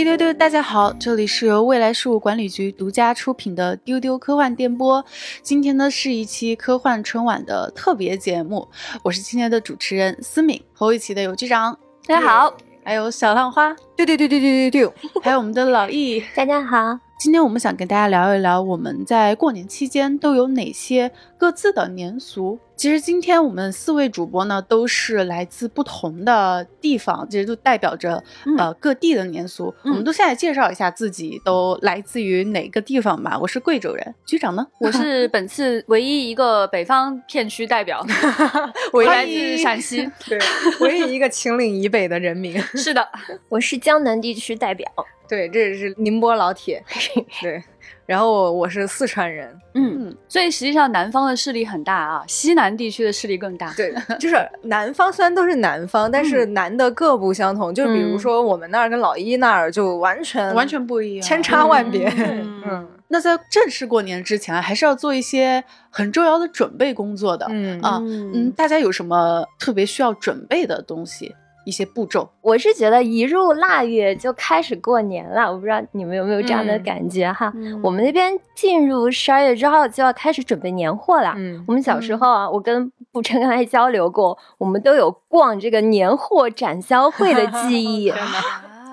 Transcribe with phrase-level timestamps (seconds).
[0.00, 5.04] 丢丢丢，大家好，这里是由未来事务管理局独家出品的丢丢科幻电波。
[5.42, 8.66] 今天呢是一期科幻春晚的特别节目，
[9.04, 16.98] 我是今天的主持人思敏，和我一起的有局长，大家好，还有小浪花，丢丢丢丢丢丢丢，还有我们的老易，大家好。
[17.20, 22.58] 今天我们想跟大家聊一聊我们在过年期间都有哪些各自的年俗。
[22.74, 28.24] 其实今天我们四位主播呢都是来自不同的地方，其实就代表着
[28.56, 29.74] 呃各地的年俗。
[29.84, 33.38] 我们都先来介绍一下自己都来自于哪个地方吧。
[33.38, 34.66] 我是贵州人，局长呢？
[34.80, 38.02] 我是本次唯一一个北方片区代表，
[38.94, 40.38] 我来自陕西， 对，
[40.80, 42.58] 唯一一个秦岭以北的人民。
[42.58, 43.06] 是的，
[43.50, 44.90] 我是江南地区代表。
[45.30, 46.82] 对，这是宁波老铁。
[47.40, 47.62] 对，
[48.04, 49.56] 然后我是四川人。
[49.74, 53.72] 嗯，所以实际上南方的势力很大啊，西南地区的势力更大。
[53.74, 57.72] 对， 就是南方虽然都是南方，但是南的各不相同。
[57.72, 62.12] 就比如说我们那儿跟老一那儿就完全完全不一样，千差万别。
[62.68, 67.46] 嗯，那在正式过年之前，还是要做一些很重要的准备工作的。
[67.48, 71.32] 嗯啊，嗯，大家有什么特别需要准备的东西？
[71.70, 77.52] 一些步骤，我是觉得一入腊月就开始过年了，我不知道你们有没有这样的感觉哈。
[77.80, 81.32] 我们那边进入十二月之后就要开始准备年货了。
[81.36, 88.12] 嗯，我们小时候啊，我跟步琛刚才交流过，我们都有逛这个年货展销会的记忆。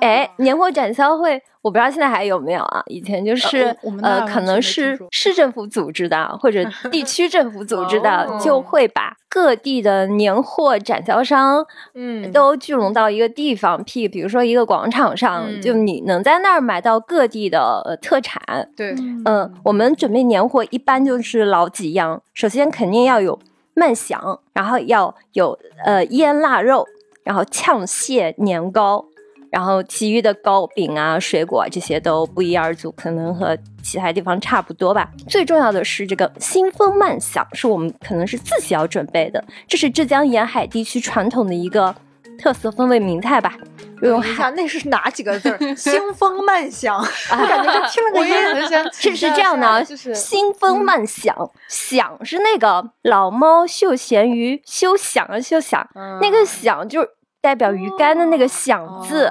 [0.02, 2.84] 哎，年货展销会，我不知道现在还有没有啊？
[2.88, 18.70] 以前就是呃，可能是市政府组织的，或者 地区政府组织的，就会把各地的年货展销商，嗯，都聚拢到一个地方，譬比如说一个广场上，就你能在那儿买到各地的特产。
[18.75, 23.40] 对，嗯，我们准备年货一般就是老几样，首先肯定要有
[23.73, 26.86] 慢享，然后要有呃腌腊肉，
[27.23, 29.06] 然后呛蟹年糕。
[29.50, 35.09] 然后其余的糕饼啊、水果这些都不一而足，可能和其他地方差不多吧。
[35.28, 39.44] 最重要的是这个新风慢享，是我们可能是自己要准备的。
[39.68, 41.96] 这是浙江沿海地区传统的一个
[42.38, 43.53] 特色风味名菜吧？
[44.03, 45.57] 用一下，那是哪几个字？
[45.75, 48.94] 新风慢享，感觉就听了我也很想。
[48.94, 51.36] 是是这样的，就是新风慢响，
[51.68, 55.88] 响是那个老猫休闲鱼休想啊休想，
[56.22, 57.07] 那个响就。
[57.42, 59.25] 代表鱼竿的那个“响”字，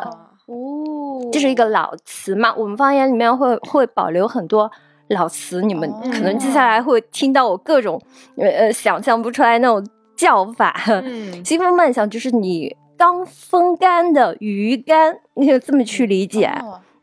[0.46, 2.54] 哦，这是一个老词嘛？
[2.56, 4.70] 我们方言里面会会保留很多
[5.08, 8.00] 老词，你们可能接下来会听到我各种
[8.36, 9.86] 呃呃想象不出来那种
[10.16, 10.74] 叫法。
[10.86, 16.50] 嗯，新风慢响就是你刚风干的鱼竿，你就这么去理解。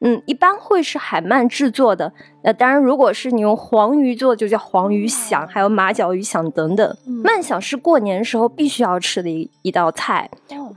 [0.05, 2.11] 嗯，一般会是海鳗制作的。
[2.43, 6.97] 那，当然，如果是你用黄鱼做，就叫黄鱼响，还有马脚鱼响等等。
[7.23, 10.29] 鳗响是过年时候必须要吃的一一道菜，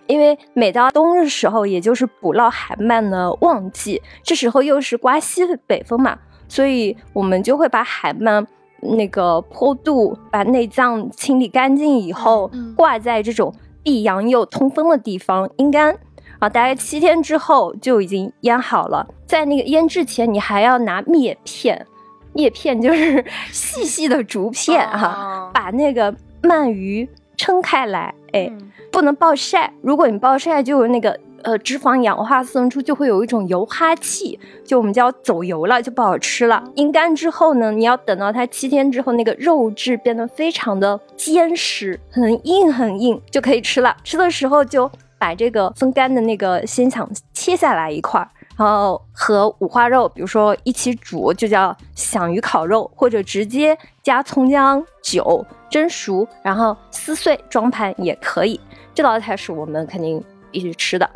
[0.06, 6.16] 因为每到冬日时候，也就是捕捞海鳗的旺季，这时候又是刮西北风嘛，
[6.48, 8.46] 所以我们就会把海鳗
[8.80, 15.96] 那个坡度，把内脏清理干净以后，挂在这种避阳又通风的地方阴干。
[16.38, 19.06] 啊，大概七天之后就已经腌好了。
[19.26, 21.86] 在那个腌制前，你还要拿篾片，
[22.34, 28.14] 篾片就是 细细的竹片哈，把那个鳗鱼撑开来。
[28.32, 28.52] 哎，
[28.92, 36.62] 不能暴晒，如果你暴晒，就有那个呃脂肪氧化生出，就会有一种油哈气，就我们叫走油了，就不好吃了。
[36.74, 43.96] 阴干之后呢，你要等到它七天之后，那个肉质变得非常的坚实，很硬很硬，就可以吃了。
[44.04, 44.90] 吃的时候就。
[45.18, 58.60] 把这个风干的那个鲜肠切下来一块儿，然后和五花肉，比如说一起煮，就叫响鱼烤肉，或者直接加葱姜酒蒸熟，然后撕碎装盘也可以。
[58.94, 61.08] 这道菜是我们肯定必须吃的。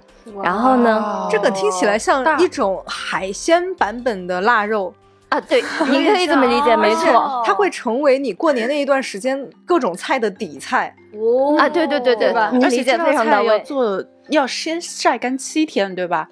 [0.42, 4.94] 然后呢，这个听起来像一种海鲜版本的腊肉。
[5.30, 11.56] 啊，对， 你可以这么理解，没错，它会成为你过年那一段时间各种菜的底菜哦。
[11.58, 12.50] 啊，对对对对，吧？
[12.62, 16.28] 而且这道菜要做，要先晒干七天，对吧？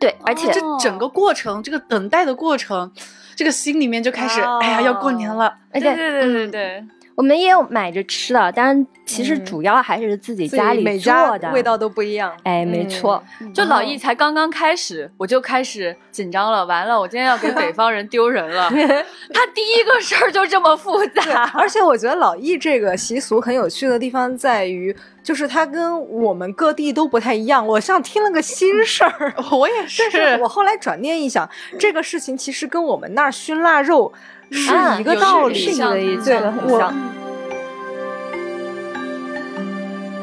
[0.00, 2.90] 对，而且这整个过程，这个等待的过程，
[3.36, 5.54] 这个心里面就开始，哎呀，要过年了。
[5.72, 6.84] 对对对对对。
[7.18, 12.32] 我们也有买着吃的，但是其实主要还是自己家里做的，味道都不一样。
[12.44, 13.20] 哎，没错，
[13.52, 16.64] 就老易才刚刚开始，我就开始紧张了。
[16.66, 18.70] 完了，我今天要给北方人丢人了。
[19.34, 27.66] 他第一个事儿就这么复杂，而且我觉得老易这个习俗很有趣的地方在于，就是它跟我们各地都不太一样。
[27.66, 30.38] 我像听了个新事儿， 我也是。
[30.40, 31.50] 我后来转念一想，
[31.80, 34.12] 这个事情其实跟我们那儿熏腊肉。
[34.50, 36.16] 是一个道理，是一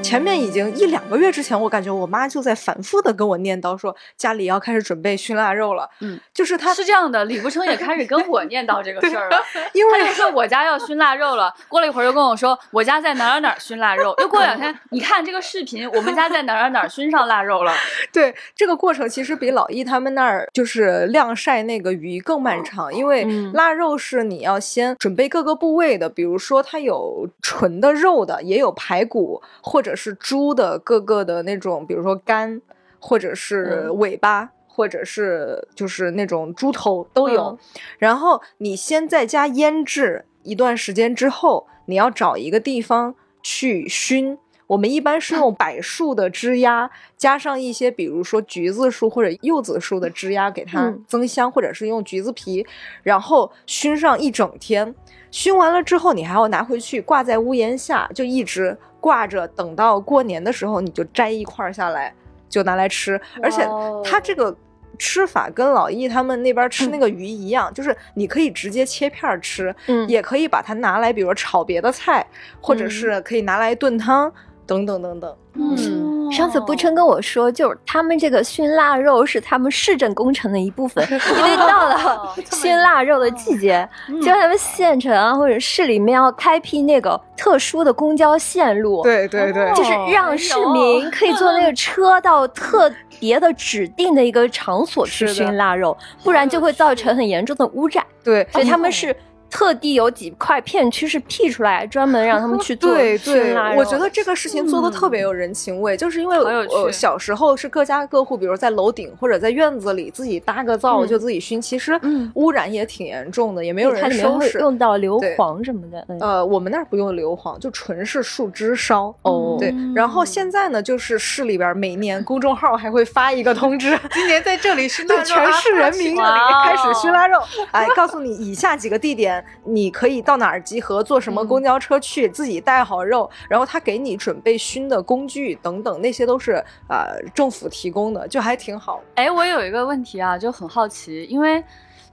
[0.06, 5.90] 前面已经一两个月之前，我感觉我妈就在反复的跟我念叨说家里要开始准备熏腊肉了。
[6.02, 9.42] 嗯，就是她是这样的，李不成也开始跟我念叨这个事儿了，
[9.74, 17.74] 因为他就说我家要熏腊肉了，过了一会儿又跟我说我家在哪儿哪儿熏腊肉，又过两天你看这个视频，我们家在哪儿哪儿哪熏上腊肉了。
[18.14, 32.62] 对这个过程其实比老易他们那儿就是晾晒那个鱼更漫长，因为嗯腊肉是你要先准备各个部位的，比如说它有纯的肉的，也有排骨或者是猪的各个的那种，比如说肝
[33.00, 34.52] 或者是嗯尾巴。
[34.68, 37.58] 或者是就是那种猪头都有，嗯
[37.98, 44.38] 然后你先在家腌制一段时间之后，你要找一个地方去熏。
[44.68, 52.68] 我们一般是用 柏树的枝丫，加上一些比如说橘子树或者柚子树的枝丫，给它嗯增香，或者是用橘子皮，
[53.02, 54.94] 然后熏上一整天。
[55.32, 62.12] 熏完了之后，你还要拿回去挂在屋檐下，就一直挂着，等到过年的时候你就摘一块儿下来，
[62.50, 63.22] 就拿来吃。
[63.40, 64.02] 而且哦。
[64.04, 64.56] 它这个
[64.98, 70.10] 吃法跟老易他们那边吃那个鱼一样， 就是你可以直接切片儿吃，嗯。
[70.10, 72.26] 也可以把它拿来，比如说炒别的菜，
[72.60, 72.90] 或者嗯。
[72.90, 74.34] 是可以拿来炖汤，
[74.66, 75.36] 等等等等。
[75.58, 83.88] 嗯，上次不琛跟我说，就是他们这个熏腊肉是他们市政工程的一部分，因为到了 熏腊肉的季节，
[84.22, 98.06] 就他们县城啊或者市里面要开辟那个特殊的公交线路，对对对就是让市民可以坐那个车到特别的指定的一个场所去熏腊肉，不然就会造成很严重的污染。
[98.26, 99.16] 对所以他们是
[99.56, 103.80] 特地有几块片区是辟出来，专门让他们去 做对熏对腊，肉。
[103.80, 111.08] 我觉得这个事情做的特别有人情味，就是因为呃小时候是各家各户，比如在楼顶或者在院子里自己搭个灶嗯。
[111.08, 112.30] 就自己熏，其实嗯。
[112.36, 114.60] 污染也挺严重的，也没有人收拾。
[114.60, 116.06] 用到硫磺什么的。
[116.10, 116.20] 嗯。
[116.20, 119.16] 呃，我们那儿不用硫磺，就纯是树枝烧。
[119.22, 119.56] 哦。
[119.58, 126.66] 对，然后现在呢，就是市里边每年公众号还会发一个通知， 今年在这里 熏腊对肉全市人民哇。
[126.66, 127.40] 开始熏腊肉，
[127.72, 136.54] 哎，告诉你以下几个地点，你可以到哪儿集合，坐什么公交车去，自己带好肉，然后他给你准备熏的工具等等，那些都是
[136.88, 139.02] 呃政府提供的，就还挺好。
[139.16, 141.64] 哎，我有一个问题啊，就很好奇，因为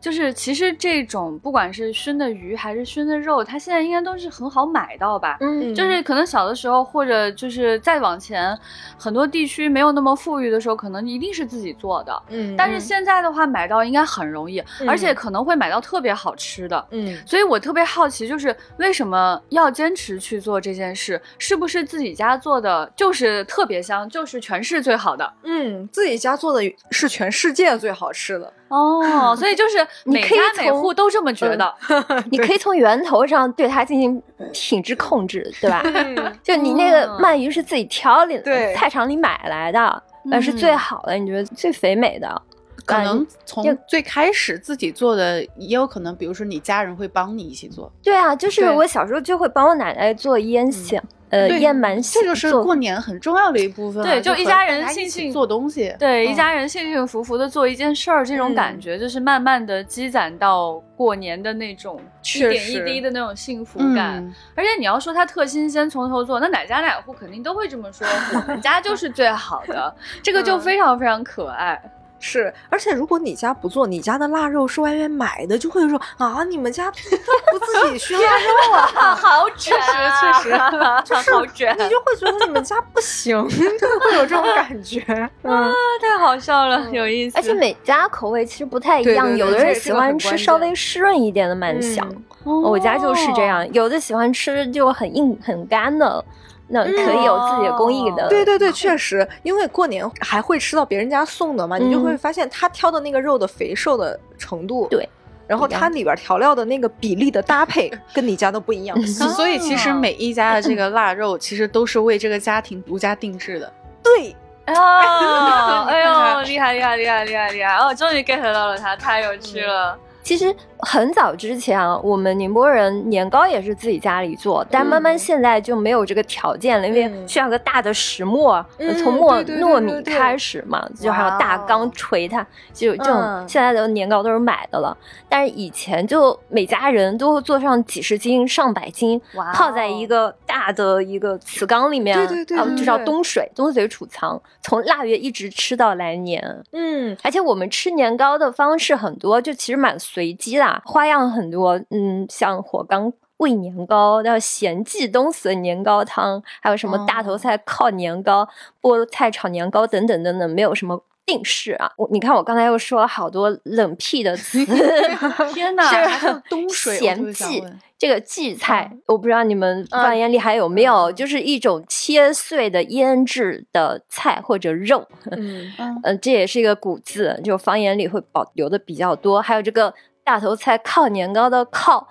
[0.02, 5.38] 就是其实这种不管是熏的鱼还是熏的肉，它现在应该都是很好买到吧？
[5.40, 8.58] 嗯就是可能小的时候，或者就是再往前，
[8.98, 12.22] 很多地区没有那么富裕的时候，可能一定是自己做的。
[12.30, 16.84] 嗯但是现在的话，买到应该很容易，嗯而且可能会买到特别好吃的。
[16.90, 21.22] 嗯所以我特别好奇，就是为什么要坚持去做这件事？
[21.38, 25.32] 是不是自己家做的就是特别香，就是全市最好的？
[25.44, 26.60] 嗯，自己家做的
[26.90, 28.52] 是全世界最好吃的。
[28.72, 31.74] 哦，所以就是 你可以每家每户都这么觉得。
[32.30, 34.22] 你可以从源头上对它进行
[34.52, 35.82] 品质控制，对吧？
[35.84, 42.42] 嗯就你那个哦鳗鱼是自己挑里对菜场里买来的，那是最好的，你觉得最肥美的。
[42.84, 51.00] 可能要从最开始自己做的，也有可能，比如说你家人会帮你一起做，对啊，就是我小时候就会帮我奶奶做腌馅，
[51.32, 54.04] 呃，对腌满这就是过年很重要的一部分啊。
[54.04, 61.98] 对就一家人大家一幸做东西，对，一嗯家人幸幸福福的做一件事儿，这种感觉就是慢慢的积攒到过年的那种
[62.36, 64.18] 一点一滴的那种幸福感。
[64.18, 71.82] 嗯而且你要说它特新鲜，从头做，那哪家哪户肯定都会这么说，我们家就是最好的，这个就嗯非常非常可爱。
[72.24, 80.56] 是，而且如果你家不做，你家的腊肉是外面买的，就会说啊，你们家不自己熏腊肉啊， 好卷啊，确实
[81.04, 85.02] 确 实好卷，你就会觉得你们家不行， 就会有这种感觉。
[85.42, 87.36] 嗯，太好笑了，有意思。
[87.36, 92.06] 而且每家口味其实不太一样，对对对有的人喜欢吃稍微湿润一点的蛮香，
[92.44, 96.24] 嗯我家就是这样，有的喜欢吃就很硬很干的，
[96.72, 98.26] 那可以有自己的工艺的。
[98.28, 105.06] 对对对，确实，因为过年还会吃到别人家送的嘛，你就会嗯发现他挑的那个肉的肥瘦的程度，对，
[105.46, 109.00] 然后它里边调料的那个比例的搭配 跟你家都不一样。
[109.04, 113.72] 所以其实每一家的这个 腊肉，其实都是为这个家庭独家定制的。
[114.02, 114.34] 对，
[114.74, 117.76] 哦， 哎呦，厉害厉害厉害厉害厉害！
[117.76, 119.98] 哦，终于 get 到了它，太有趣了。
[120.22, 127.28] 其实很早之前啊，我们宁波人年糕也是自己家里做，但慢慢现在就没有这个条件了，因为嗯。
[127.28, 128.64] 需要个大的石磨，
[129.02, 133.48] 从磨糯米开始嘛，就还有大缸锤它，就这种嗯。
[133.48, 134.96] 现在的年糕都是买的了。
[135.28, 139.20] 但是以前就每家人都会做上几十斤、上百斤，
[139.54, 146.42] 泡在一个大的一个瓷缸里面，就是要对冬水，冬水储藏，从腊月一直吃到来年。
[146.72, 151.80] 嗯，而且我们吃年糕的方式很多，就其实蛮随机啦，花样很多。
[151.88, 158.46] 嗯，像火缸煨年糕，叫咸记冬笋年糕汤，还有什么大头菜靠年糕、
[158.82, 161.02] 菠菜炒年糕等等等等，没有什么。
[161.24, 161.90] 定式啊！
[161.96, 164.64] 我你看，我刚才又说了好多冷僻的词。
[165.54, 167.62] 天哪，还有冬水咸荠
[167.98, 175.06] 这个荠菜，我不知道你们方言里还有没有，就是一种切碎的腌制的菜或者肉。
[175.30, 179.40] 嗯嗯，这也是一个古字，就方言里会保留的比较多。
[179.40, 182.08] 还有这个大头菜靠年糕的靠。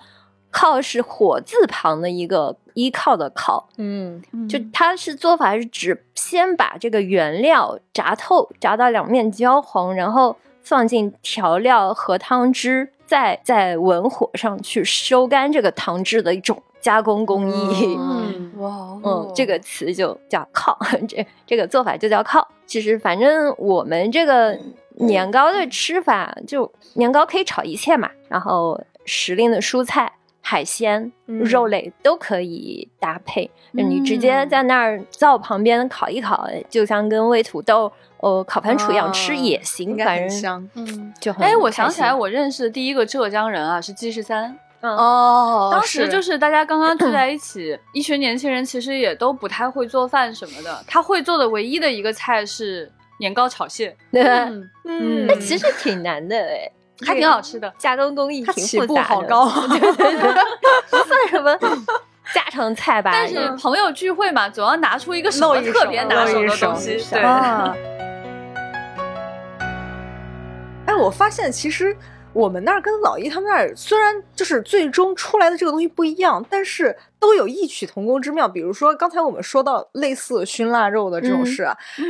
[0.54, 17.96] 靠是火字旁的一个依靠的靠，嗯，就它是做法是指先把这个原料炸透，炸到两面焦黄，然后放进调料和汤汁，再在文火上去收干这个汤汁的一种加工工艺。
[17.98, 22.46] 嗯，哇，嗯，这个词就叫靠， 这这个做法就叫靠。
[22.66, 24.58] 其实反正我们这个
[24.96, 30.10] 年糕的吃法，就年糕可以炒一切嘛，然后时令的蔬菜。
[30.44, 41.46] 海鲜、肉类都可以搭配，你直接在那儿灶旁边烤一烤，就像跟喂土豆、呃烤盘薯一样吃也行，反正香，嗯，就很。
[41.46, 44.58] 哎，我想起来，我认识的第一个浙江人啊，是季十三。
[44.80, 53.96] 哦，当时就是大家刚刚聚 在一起，一群年轻人其实也都不太会做饭什么的，他会做的唯一的一个菜是年糕炒蟹。
[54.10, 54.24] 对，
[54.84, 56.68] 嗯，那其实挺难的哎。
[57.04, 60.32] 还挺好吃的，加工工艺挺复杂，好高， 对对对，
[60.90, 61.56] 不算什么
[62.34, 63.10] 家常菜吧。
[63.12, 66.96] 但是朋友聚会嘛，总要拿出一个什么特别拿手的东西。
[67.10, 67.22] 对。
[70.86, 71.96] 哎，我发现其实。
[72.34, 78.48] 我们那儿跟老一他们那儿虽然就是最终出来的这个东西不一样，但是都有异曲同工之妙。
[78.48, 81.68] 比如说刚才我们说到类似熏腊肉的这种事，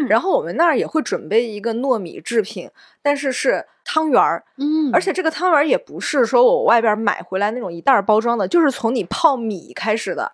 [0.08, 2.70] 然后我们那儿也会准备一个糯米制品，
[3.02, 4.44] 但是是汤圆儿。
[4.58, 10.32] 嗯，而且这个汤圆儿也不是说我外边买回来那种一袋包装的，就是从你泡米开始的。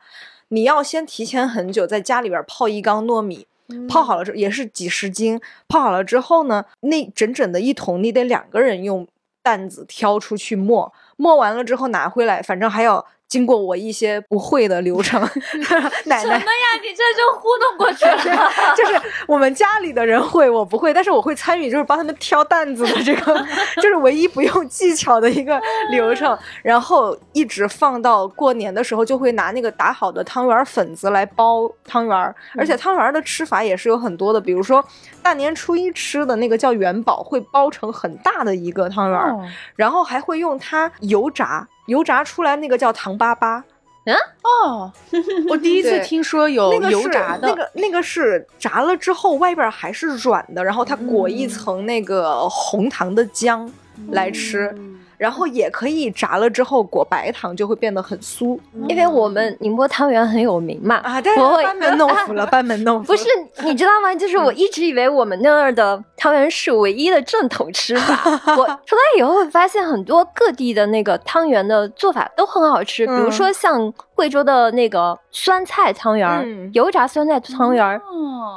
[0.49, 3.47] 你要先提前很久在家里边泡一缸糯米，
[3.88, 9.07] 泡好了之后也是几十斤，泡好了之后呢，那整整的一桶你得两个人用。
[9.49, 13.07] 担子挑出去磨，磨完了之后拿回来，反正还要。
[13.29, 15.21] 经过我一些不会的流程，
[16.07, 16.81] 奶奶什么呀？
[16.83, 18.51] 你这就糊弄过去了。
[18.75, 26.37] 就是我们家里的人会，我不会，但是我会参与，就是帮他们挑担子的这个， 就是唯一不用技巧的一个流程。
[26.63, 32.35] 然后一直放到过年的时候，就会拿那个打好的汤圆粉子来包汤圆儿。
[32.57, 34.83] 而且汤圆儿的吃法也是有很多的，比如说
[35.23, 39.37] 大年初一吃的那个叫元宝，会包成很大的一个汤圆儿，
[39.77, 41.69] 然后还会用它油炸。
[41.88, 43.62] 油炸出来那个叫糖粑粑，
[44.04, 44.14] 嗯？
[44.42, 44.92] 哦，
[45.50, 53.68] 我第一次听说有油炸的，那个那个是炸了之后外边还是软的，然后它裹一层那个红糖的浆
[54.11, 54.75] 来吃。
[55.19, 58.59] 然后也可以炸了之后裹白糖，就会变得很酥。
[58.89, 63.09] 因为我们宁波汤圆很有名嘛，啊，对，班门弄斧了，班门弄斧。
[63.09, 63.29] 不是，
[63.65, 64.15] 你知道吗？
[64.15, 68.31] 就是我一直以为我们那儿的汤圆是唯一的正统吃法。
[68.57, 73.05] 我出来以后发现，很多各地的那个汤圆的做法都很好吃。
[73.05, 78.01] 比如说像贵州的那个酸菜汤圆，油炸酸菜汤圆，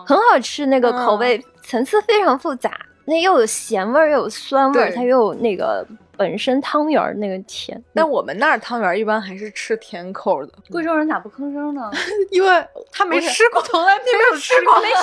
[0.06, 2.72] 很好吃，那个口味层次非常复杂，
[3.06, 5.84] 那又有咸味儿又有酸味儿，它又有那个。
[6.22, 10.52] 本身汤圆儿那个甜，但我们那儿汤圆儿一般还是吃甜口的。
[10.70, 11.90] 贵州人咋不吭声呢？
[12.30, 14.94] 因为他没吃过，从来没有吃过，没吃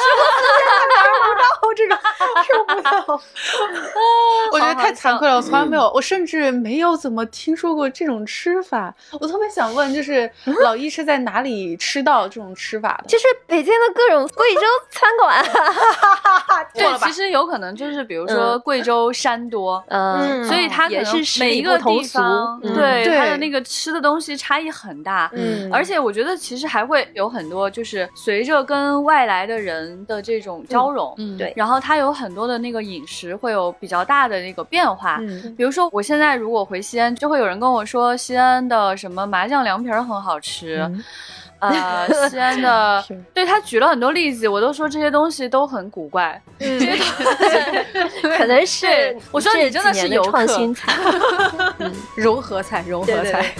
[1.61, 1.97] 过，这个
[2.47, 3.21] 吃不到。
[4.53, 8.95] 我觉得太惭愧了，我从来没有，我甚至没有怎么听说过这种吃法。
[9.19, 10.31] 我特别想问，就是
[10.63, 13.09] 老易是在哪里吃到这种吃法的？
[13.09, 15.45] 就是北京的各种贵州餐馆。
[16.75, 21.08] 对，其实有可能就是比如说贵州、山多，嗯，所以它可能。
[21.23, 40.88] 是每一个地方，对它的那个吃的东西差异很大，嗯，而且我觉得其实还会有很多，就是随着跟外来的人的这种交融，嗯，对，然后它有很多的那个饮食会有比较大的那个变化，嗯，比如说我现在如果回西安，就会有人跟我说西安的什么麻酱凉皮儿很好吃。
[41.61, 46.97] 呃，西安的， 对他举了很多例子，我都说这些东西都很古怪，这些
[48.37, 50.93] 可能是我说你真的是有创新 菜，
[52.17, 53.55] 融合菜，融合菜。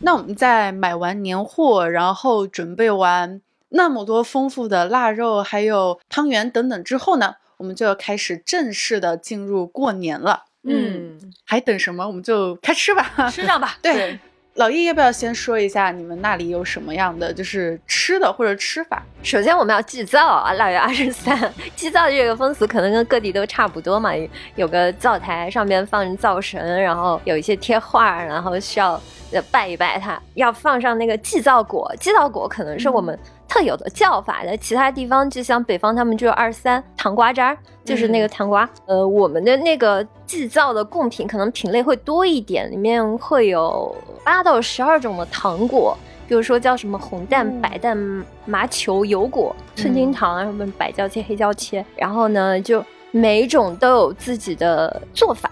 [0.00, 3.40] 那我们在买完年货，然后准备完
[3.70, 10.44] 那么多丰富的腊肉，还有汤圆等等之后呢，我们就要开始正式的进入过年了。
[10.62, 12.06] 嗯，还等什么？
[12.06, 13.78] 我们就开吃吧，吃上吧。
[13.80, 14.18] 对。
[14.54, 19.02] 老易要不要先说一下你们那里有什么样的就是吃的或者吃法？
[19.20, 24.10] 首先我们要祭灶啊，腊月二十三， 祭灶这个风俗可能跟各地都差不多嘛，
[24.54, 29.00] 有个灶台上面放灶神，然后有一些贴画，然后需要
[29.42, 33.18] 拜一拜它，要放上那个祭灶果，祭灶果可能是我们。
[33.46, 38.68] 特有的叫法，在其他地方就像北方，他们就有二三糖瓜渣，就是那个糖瓜。
[38.86, 47.96] 呃，我们的那个祭灶的贡品可能品类会多一点，里面会有八到十二种的糖果，比如说叫什么红蛋、白蛋、
[48.44, 51.84] 麻球、油果、寸金糖啊，什么白椒切、黑椒切。
[51.96, 55.48] 然后呢，就每一种都有自己的做法。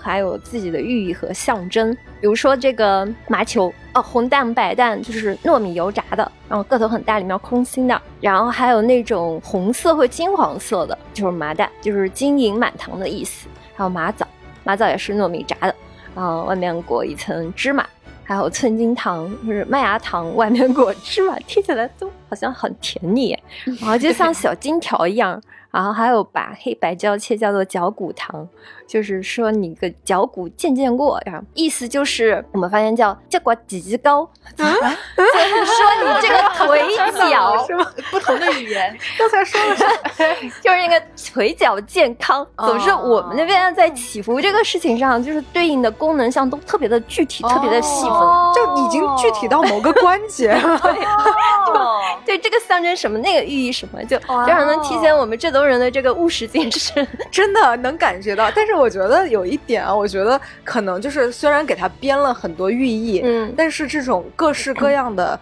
[0.00, 13.48] 还有自己的寓意和象征，比如说这个麻球哦，红蛋白蛋就是糯米油炸的，然后个头很大，里面空心的，然后还有那种红色或金黄色的，就是麻蛋，就是金银满堂的意思。
[13.74, 14.26] 还有麻枣，
[14.64, 15.74] 麻枣也是糯米炸的，
[16.14, 17.86] 然后外面裹一层芝麻，
[18.24, 23.38] 还有寸金糖，就是麦芽糖，外面裹芝麻，听起来都好像很甜腻，
[23.80, 25.40] 然后就像小金条一样。
[25.72, 28.46] 然后还有把黑白交切叫做脚骨糖，
[28.86, 34.84] 就是说你个脚骨见见过，然后意思就是我们发现叫叫过几级高， 就是说
[35.16, 36.94] 你这个腿
[37.30, 37.86] 脚是吗？
[38.12, 41.02] 不同的语言，刚才说的是就是那个
[41.32, 42.46] 腿脚健康。
[42.58, 48.12] 总之我们那边在祈福这个事情上，就是对应的功能项都特别的具体，特别的细分，
[48.54, 50.78] 就已经具体到某个关节了。
[52.26, 55.61] 对这个象征什么，那个寓意什么，就非常能体现我们这都。
[55.66, 58.50] 人的这个务实精神， 真的能感觉到。
[58.54, 65.38] 但是我觉得有一点啊，我觉得可能就是虽然给他编了很多寓意，嗯，但是这种各式各样的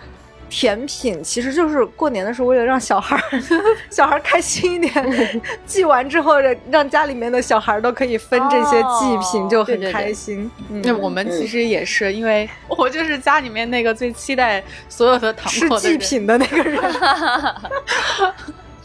[0.49, 3.43] 甜品，其实就是过年的时候为了让小孩儿
[3.89, 6.35] 小孩儿开心一点， 祭完之后
[6.71, 10.50] 让家里面的小孩都可以分这些祭品，就很开心。
[10.69, 16.83] 那我们其实也是，因为我就是家里面那个最期待所有的糖果祭品的那个人。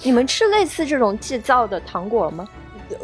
[0.04, 2.48] 你们吃类似这种祭灶的糖果吗？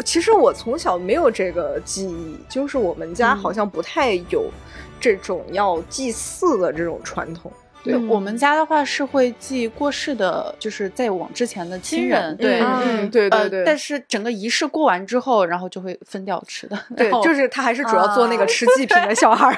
[0.05, 4.47] 其实我从小没有这个记忆，就是我们家好像不太有
[4.99, 7.51] 这种要祭祀的这种传统。
[7.83, 12.37] 对我们家的话是会祭过世的，就是在往之前的亲人。
[12.37, 13.63] 对，嗯，对对对。
[13.65, 16.77] 但是整个仪式过完之后，然后就会分掉吃的。
[16.95, 19.57] 对，就是他还是主要做那个吃祭品的小孩。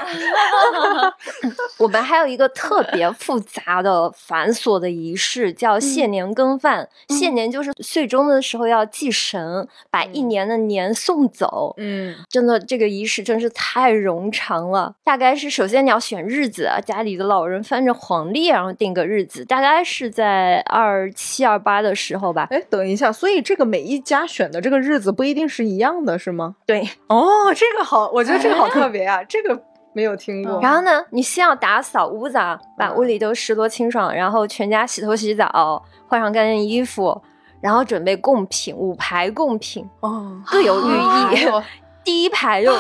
[1.78, 6.88] 我们还有一个特别复杂的繁琐的仪式，叫谢年羹饭。
[7.10, 11.74] 谢年就是岁终的时候要祭神，把一年的年送走。
[11.78, 14.96] 嗯，真的这个仪式真是太冗长了。
[15.04, 18.13] 大概是首先你要选日子，家里的老人翻着黄。
[18.14, 22.48] 黄历，然后定个日子，大概是在二七二八的时候吧。
[22.52, 26.56] 哎，等一下，所以这个每一家选的这个日子不一定是一样的，是吗？
[26.68, 29.60] 对，哦，这个好，我觉得这个好特别啊，这个
[29.94, 30.62] 没有听过。
[30.62, 37.20] 然后呢，你先要打扫屋子啊，把屋里都拾掇清爽，然后全家洗头洗澡，换上干净衣服，
[37.62, 41.48] 然后准备贡品，五排贡品哦，各有寓意。
[42.06, 42.72] 第一排就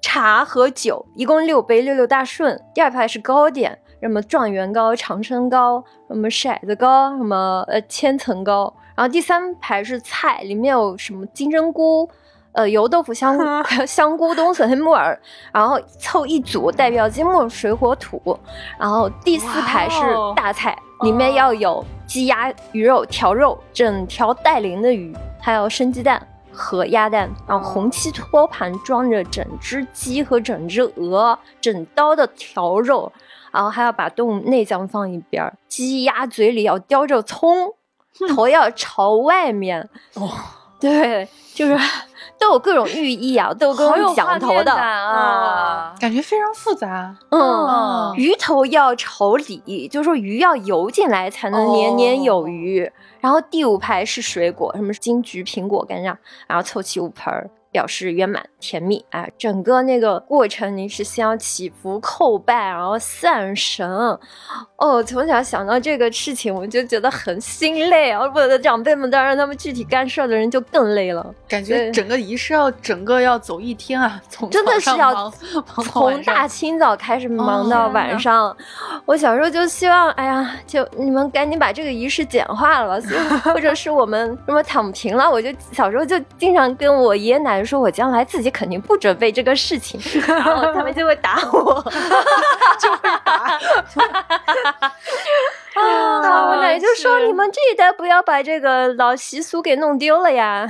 [0.00, 2.62] 茶和酒，一共六杯，六六大顺。
[2.72, 3.80] 第二排是糕点。
[4.00, 12.08] 什么状元糕、长生糕，什么骰子糕，什么呃千层糕，然后第三排是菜，里面有什么金针菇、
[12.52, 13.36] 呃油豆腐、 香
[13.86, 15.18] 香菇、冬笋、黑木耳，
[15.52, 18.38] 然后凑一组代表金木水火土，
[18.78, 20.00] 然后第四排是
[20.36, 33.12] 大菜，里面要有鸡鸭鱼肉、条肉，整条带鳞的鱼，还有生鸡蛋和鸭蛋，然后红漆托盘装着整只鸡和整只鹅，整刀的条肉。
[33.52, 37.72] 然后还要把动物内脏放一边儿，鸡鸭嘴里要叼着葱，
[38.28, 39.88] 头要朝外面。
[40.14, 40.30] 哦，
[40.80, 41.76] 对，就是
[42.38, 47.16] 都有各种寓意啊，都有各种讲头的啊，感觉非常复杂。
[47.30, 52.90] 嗯，鱼头要朝里，就是说鱼要游进来才能年年有余。
[53.20, 56.04] 然后第五排是水果，什么金桔、苹果、干这
[56.46, 57.50] 然后凑齐五盆儿。
[57.70, 63.88] 表示圆满甜蜜啊，整个那个过程您是先要祈福叩拜，然后散神。
[64.76, 68.20] 哦，从小想到这个事情，我就觉得很心累啊！
[68.20, 75.28] 我的长辈们当然他们具体干事的人就更累了，感觉整个仪式要整个要走一天啊，从真的是要
[75.82, 78.56] 从大清早开始忙到晚上。
[79.04, 83.00] 我小时候就希望，哎呀，就你们赶紧把这个仪式简化了，
[83.42, 85.28] 或者是我们什么躺平了。
[85.28, 87.64] 我就小时候就经常跟我爷爷奶奶。
[87.64, 91.82] 说我将来自己肯定不准备这个事情， 然后他们就会打我，
[92.80, 93.32] 就会打。
[95.74, 96.48] 啊！
[96.50, 100.66] 我奶奶就说：“你们这一代不要把这个老习俗给弄丢了呀。”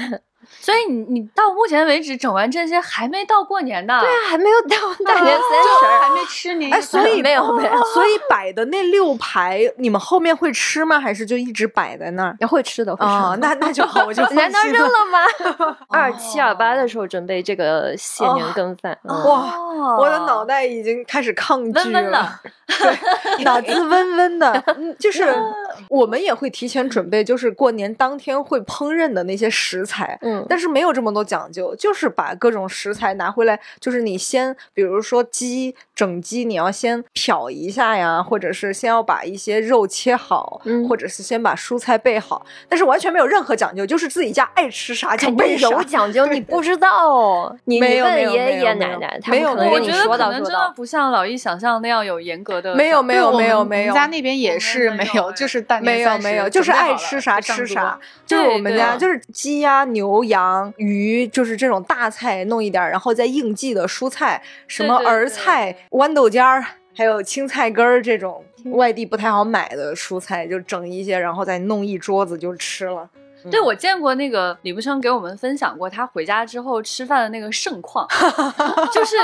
[0.61, 4.01] 所以你你到目前为止整完这些还没到过年呢？
[4.01, 6.73] 对啊，还没有到大年三十，还没吃年。
[6.73, 10.99] 哎，所以没有没有，所以摆的那六排，你们后面会吃吗？
[11.01, 12.37] 还是就一直摆在那儿？
[12.41, 15.77] 要会吃的啊，那那就好，我就 难道扔了吗？
[15.89, 24.65] 二七二八的时候准备这个谢年羹饭，哇，我的脑袋已经开始抗拒了，对，脑子温温的，
[24.99, 25.35] 就是
[25.89, 45.69] 我们也会提前准备，就是过年当天会烹饪的那些食材，嗯，但是没有这么多讲究，就是把各种食材拿回来，就是你先，比如说鸡整鸡，你要先漂一下呀，或者是先要把一些肉切好，或者是先把蔬菜备好，但是完全没有任何讲究，就是自己家爱吃啥就备啥。
[45.69, 52.75] 有 讲究，你不知道， 你问爷爷奶奶，他们可能跟你说到说到，不像老一想象那样有严格的。
[52.75, 66.65] 没有没有没有没有，我们家那边也是没有，就是大没有没有，就是爱吃啥吃啥，就是我们家就是鸡鸭牛羊鱼，就是这种大菜弄一点，然后再应季的蔬菜，什么儿菜、豌豆尖儿，
[66.97, 73.09] 还有青菜根儿这种外地不太好买的蔬菜，就整一些，然后再弄一桌子就吃了。
[73.51, 78.07] 对，我见过那个李不生给我们分享过他回家之后吃饭的那个盛况，
[78.93, 79.17] 就是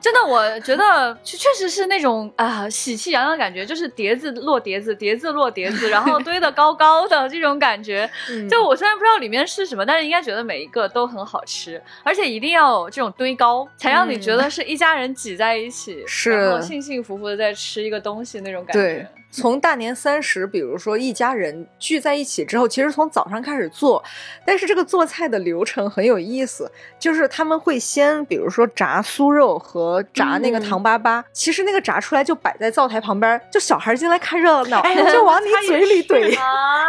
[0.00, 8.08] 真的，我觉得确确实是那种啊喜气洋洋的感觉，就是碟子落碟子，碟子落碟子，然后堆得高高的这种感觉。
[8.50, 19.08] 就我虽然不知道里面是什么，但是应该觉得每一个都很好吃，而且一定要有这种堆高，才让你觉得是一家人挤在一起，然后幸幸福福的在吃一个东西那种感觉。
[19.34, 24.02] 从大年三十，比如说一家人聚在一起之后，其实从早上开始做，
[24.46, 26.70] 但是这个做菜的流程很有意思，
[27.00, 34.80] 就是他们会先，比如说炸酥肉和炸那个糖粑粑，其实那个炸出来就摆在灶台旁边，就小孩进来看热闹，
[35.12, 36.20] 就往你嘴里怼，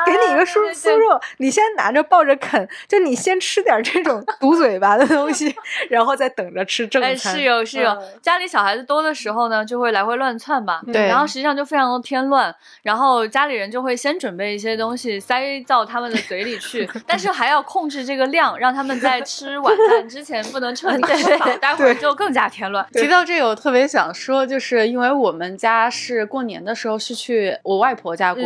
[0.05, 5.55] 给你一个酥酥肉，你先拿着抱着啃，就你先吃点这种 堵嘴巴的东西，
[5.89, 7.35] 然后再等着吃正餐。
[7.35, 12.34] 是有是有，家里小孩子多的时候呢，就会来回乱窜吧，对，然后实际上就非常的添乱。
[12.35, 22.85] 乱，然后家里人就会先准备一些东西塞到他们的嘴里去， 但是还要控制这个量，让他们在吃晚饭之前不能 彻底吃饱，待会儿就更加添乱。
[22.91, 28.43] 提到这个，我特别想说，就是因为我们家是过年的时候是去我外婆家过，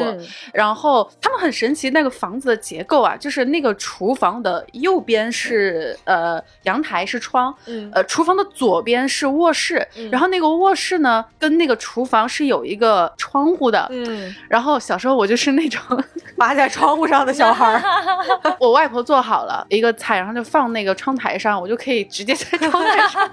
[0.54, 7.54] 然后他们很神奇，那个房子的结构啊，就是那个厨房的右边是呃阳台是窗，
[7.92, 13.79] 呃厨房的左边是卧室，然后那个卧室呢跟那个厨房是有一个窗户的。
[13.92, 15.82] 嗯，然后小时候我就是那种
[16.38, 17.82] 扒在窗户上的小孩儿。
[18.60, 23.30] 我外婆做好了一个菜，然后就放那个窗台上，我就可以直接在窗台上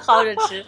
[0.00, 0.64] 薅着吃。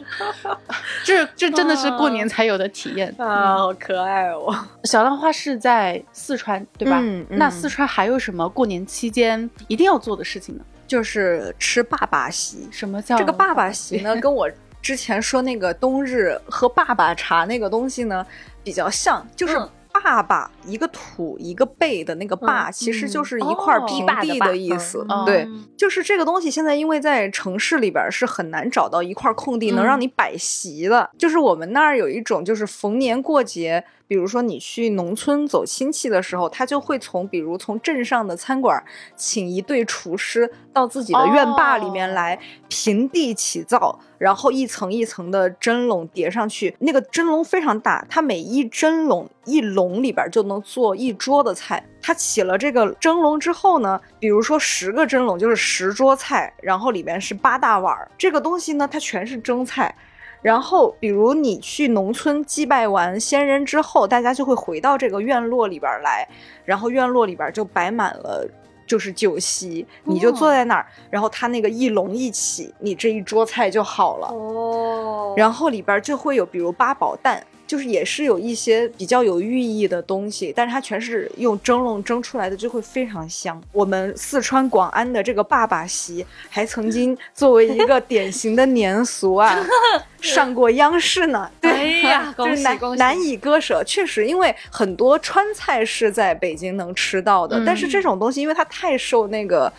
[1.05, 4.55] 这这真的是过年才有的体验啊，好可爱哦！
[4.85, 6.99] 小浪花是在四川对吧？
[7.03, 10.65] 嗯那四川还有什么过年期间一定要做的事情呢？
[10.87, 12.69] 就是吃爸爸席。
[12.71, 14.15] 什么叫这个爸爸席呢？
[14.17, 14.49] 跟我
[14.83, 18.27] 之前说那个冬日喝爸爸茶那个东西呢？
[18.63, 19.57] 比较像，就是
[19.93, 25.07] 爸爸一个土一个背的那个爸，其实就是一块平地的意思。
[25.27, 25.47] 对，
[25.77, 26.51] 就是这个东西。
[26.51, 31.11] 现在因为在城市里边是很难找到一块空地能让你摆席的。
[31.19, 33.85] 就是我们那儿有一种，就是逢年过节。
[34.13, 38.79] 比如说你去农村走亲戚的时候，他就会从比如从镇上的餐馆
[39.17, 51.83] 请一对厨师到自己的院坝里面来平地起灶，然后一层一层的蒸笼叠上去，那个蒸笼非常大，它每一蒸笼一笼里边就能做一桌的菜。
[52.03, 59.95] 它起了这个蒸笼之后呢，比如说十个蒸笼就是十桌菜，然后里面是八大碗，这个东西呢它全是蒸菜。
[60.43, 66.29] 然后，比如你去农村祭拜完先人之后，大家就会回到这个院落里边来，
[66.65, 68.45] 然后院落里边就摆满了
[68.85, 74.27] 就是酒席，你就坐在那儿，然后他那个一笼一起，你这一桌菜就好了。
[74.27, 77.43] 哦，然后里边就会有比如八宝蛋。
[77.67, 83.61] 就是也是有一些比较有寓意的东西，但是它全是用蒸笼蒸出来的，就会非常香。
[83.73, 89.59] 我们四川广安的这个爸爸席，还曾经作为一个典型的年俗啊，
[90.21, 91.51] 上过央视呢。
[91.61, 93.83] 对呀， 就是难难以割舍。
[93.85, 99.73] 确实，因为很多川菜是在北京能吃到的，但是这种东西因为它太受那个。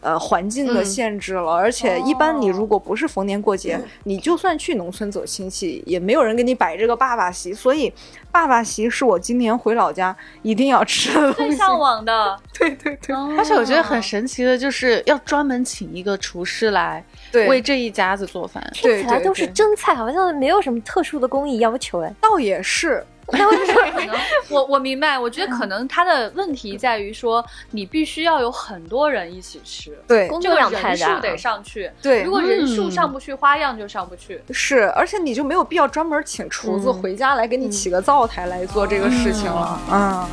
[0.00, 7.52] 呃，环境的限制了，而且一般你如果不是逢年过节，你就算去农村走亲戚，也没有人给你摆这个爸爸席。
[7.52, 7.92] 所以，
[8.30, 11.50] 爸爸席是我今年回老家一定要吃的东西。
[11.50, 13.16] 最向往的，对对对。
[13.36, 18.64] 而且我觉得很神奇的就是要专门请一个厨师来为这一家子做饭。
[18.72, 22.14] 听起来都是蒸菜，好像没有什么特殊的工艺要求哎。
[22.20, 23.04] 倒也是。
[23.32, 24.16] 那为什么可能？
[24.48, 31.90] 我我明白，我觉得可能他的问题在于说，你必须要有很多人一起吃，对，这个人数得上去。
[32.00, 34.42] 对，如果人数上不去，花样就上不去。
[34.50, 39.80] 是，而且你就没有必要专门请厨子回家来给你起个灶台来做这个事情了。
[39.90, 40.26] 嗯。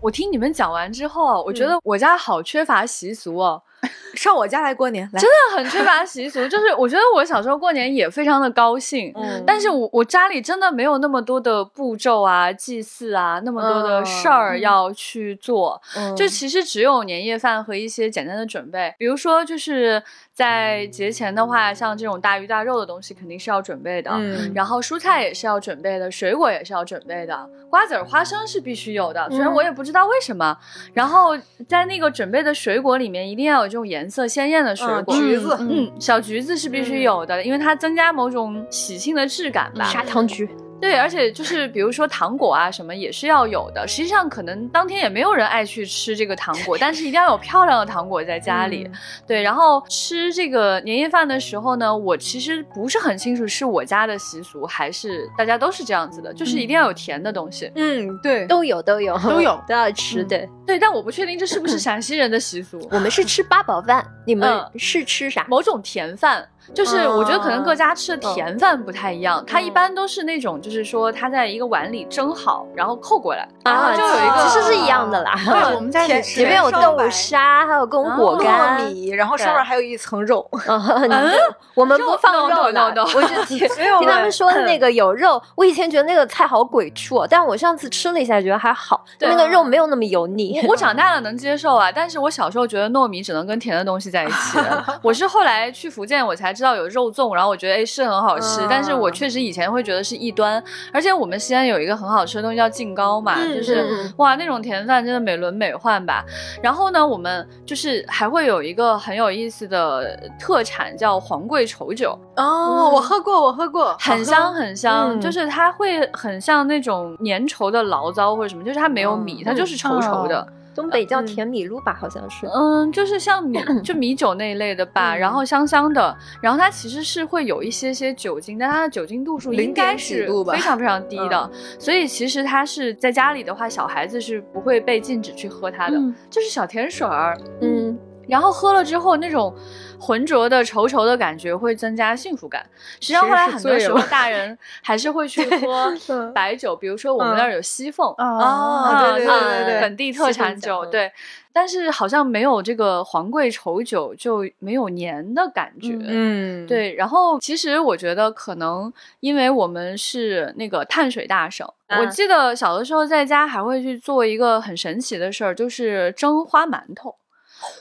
[0.00, 3.62] 我听你们讲完之后，我觉得我家好缺乏习俗哦。
[4.14, 6.46] 上我家来过年，来真的很缺乏习俗。
[6.48, 15.80] 就是我觉得我小时候过年也非常的高兴，嗯，但是我我家里真的没有那么多的步骤啊、祭祀啊，那么多的事儿要去做。
[16.16, 30.58] 就其实只有年夜饭和一些简单的准备，比如说就是在节前的话，像这种大鱼大肉的东西肯定是要准备的，嗯，然后蔬菜也是要准备的，水果也是要准备的，瓜子儿、花生是必须有的，虽然我也不知道为什么。
[30.92, 31.38] 然后
[31.68, 34.10] 在那个准备的水果里面，一定要有这种颜。
[34.10, 39.84] 色鲜艳的水果，橘子，嗯，小橘子是必须有的，因为它增加某种喜庆的质感吧。
[39.84, 40.50] 砂糖橘。
[40.80, 43.86] 对，而且就是比如说糖果啊什么也是要有的。
[43.86, 48.90] 实际上可能当天也没有人爱去吃这个糖果，但是一定要有漂亮的糖果在家里。
[49.26, 57.70] 对，然后吃这个年夜饭的时候呢，我其实不是很清楚是我家的习俗还是大家都是这样子的，就是一定要有甜的东西。
[57.74, 60.24] 嗯，对，都有都有都有 都要吃。
[60.24, 62.80] 对对，但我不确定这是不是 陕西人的习俗。
[62.90, 65.44] 我们是吃八宝饭，你们是吃啥？
[65.48, 66.48] 某种甜饭。
[66.74, 75.34] 就是我觉得可能各家吃的甜饭不太一样，它一般都是那种，就是说它在一个碗里蒸好，然后扣过来，然后就有一个，其实是一样的啦。
[75.44, 80.48] 对，我们家里里面有豆沙，还有跟果干、糯米，然后上面还有一层肉。
[80.66, 81.32] 嗯，
[81.74, 83.02] 我们不放肉的。
[83.02, 90.60] 我是听 听他们说的那 个有肉，我以前觉得那个菜好鬼畜，但我上次吃了一下，觉得还好，那个肉没有那么油腻。
[90.68, 94.58] 我长大了能接受啊，但是我小时候觉得糯米只能跟甜的东西在一起。
[95.02, 100.62] 我是后来去福建，我才知道有肉粽，然后我觉得哎是很好吃，但是我确实以前会觉得是异端。
[100.92, 106.24] 而且我们西安有一个很好吃的东西叫劲糕嘛，就是哇那种甜饭真的美轮美奂吧。
[106.62, 120.46] 然后呢，我们就是还会有一个很有意思的特产叫黄桂稠酒哦，我喝过，我喝过，很香很香，就是它会很像那种粘稠的醪糟或者什么，就是它没有米，它就是稠稠的。
[120.80, 135.98] 东北叫甜米露吧，好像是，嗯，就是像米，就米酒那一类的吧，然后香香的，然后它其实是会有一些些酒精，但它的酒精度数应该是非常非常低的，所以其实它是在家里的话，小孩子是不会被禁止去喝它的，
[136.30, 137.98] 就是小甜水儿，嗯。
[138.30, 139.54] 然后喝了之后，那种
[139.98, 142.64] 浑浊的、稠稠的感觉会增加幸福感。
[143.00, 145.92] 实际上，后来很多时候大人 还是会去喝
[146.34, 151.10] 白酒，比如说我们那儿有西凤啊，对对对对，本地特产酒，对。
[151.52, 156.94] 但是好像没有这个黄桂稠酒就没有年的感觉，嗯，对。
[156.94, 167.16] 然后其实我觉得可能因为我们是那个碳水大省，我记得小的时候在家还会去做一个很神奇的事儿，就是蒸花馒头。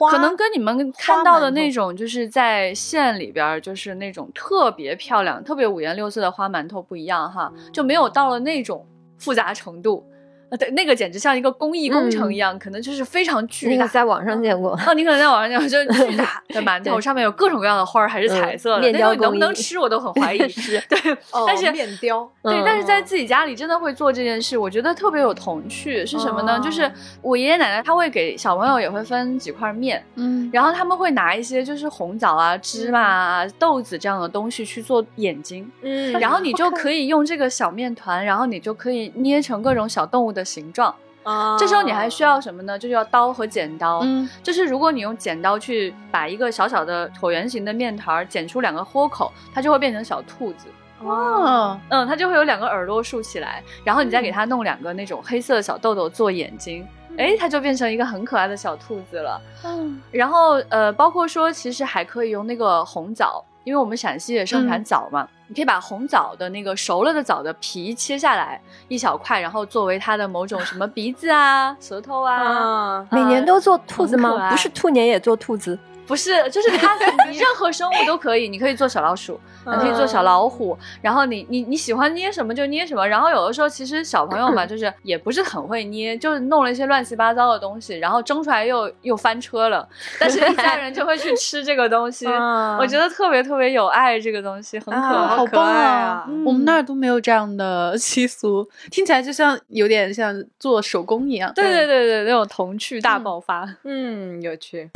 [0.10, 8.86] 可能跟你们看到的那种，就是在县里边，就是那种特别漂亮、特别五颜六色的花馒头不一样哈，就没有到了那种
[9.18, 10.06] 复杂程度。
[10.50, 13.72] 啊，对，那个简直像一个工艺工程一样，可能就是非常巨大。
[13.76, 14.72] 那个在网上见过。
[14.86, 18.92] 哦，你可能在网上见过，就是巨大 的馒头，上面有各种各样的花儿，还是彩色的。
[18.92, 20.38] 那你能不能吃，我都很怀疑。
[20.90, 22.30] 对，但是面雕。
[22.44, 26.06] 对，但是在自己家里真的会做这件事，我觉得特别有童趣。
[26.06, 26.60] 是什么呢？
[26.64, 40.39] 就是我爷爷奶奶他会给小朋友也会分几块面，嗯，然后他们会拿一些就是红枣啊、芝麻啊、豆子这样的东西去做眼睛，嗯，然后你就可以用这个小面团，然后你就可以捏成各种小动物的。
[40.40, 42.80] 的形状啊，这时候你还需要什么呢？
[42.80, 44.00] 就是要刀和剪刀。
[44.04, 50.68] 嗯，就是如果你用剪刀去把一个小小的椭圆形的面团剪出两个豁口，它就会变成小兔子。
[51.02, 59.42] 哦，嗯，它就会有两个耳朵竖起来，然后你再给它弄两个那种黑色的小豆豆做眼睛，哎，它就变成一个很可爱的小兔子了。
[59.66, 65.28] 嗯，然后呃，包括说其实还可以用那个红枣，因为我们陕西也盛产枣嘛。
[65.50, 73.04] 你可以把红枣的那个熟了的枣的皮切下来一小块，然后作为它的某种什么鼻子啊、 舌头啊。
[73.10, 74.52] 每年都做兔子吗？
[74.52, 75.78] 不是兔年也做兔子。
[76.10, 76.96] 不是，就是它，
[77.30, 89.88] 你任何生物都可以，你可以做小老鼠，你可以做小老虎，然后你你你喜欢捏什么就捏什么，然后有的时候其实小朋友嘛，就是 也不是很会捏，就是弄了一些乱七八糟的东西，然后蒸出来又又翻车了，
[90.20, 92.26] 但是一家人就会去吃这个东西，
[92.82, 96.26] 我觉得特别特别有爱，这个东西很可爱，好可爱啊！
[96.44, 104.90] 我们那儿都没有这样的 习俗，听起来就像有点像做手工一样，对对对对，那种童趣大爆发，嗯，有趣。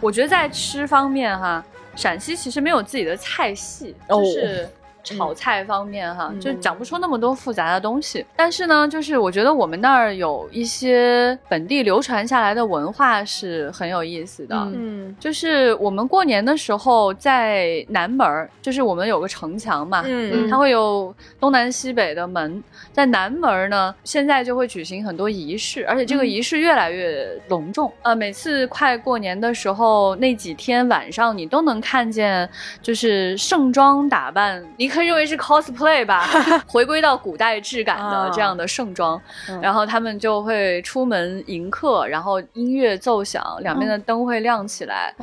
[0.00, 4.68] 我觉得在吃方面哈，陕西其实没有自己的菜系，就是
[5.02, 8.24] 炒菜方面哈，就讲不出那么多复杂的东西。
[8.36, 14.56] 但是呢，就是我觉得我们那儿有一些本地流传下来的文化是很有意思的。
[14.74, 27.92] 嗯，就是我们过年的时候在南门，就是我们有个城墙嘛，嗯，它会有东南西北的门，在南门呢，现在就会举行很多仪式，而且这个仪式越来越隆重。
[28.02, 32.48] 呃，每次快过年的时候，那几天晚上你都能看见，
[32.82, 36.28] 就是盛装打扮，你可以认为是 cosplay 吧，
[36.66, 39.20] 回归到古代质感的这样的盛装，
[39.62, 45.14] 然后他们就会出门迎客，然后音乐奏响，两边的灯会亮起来，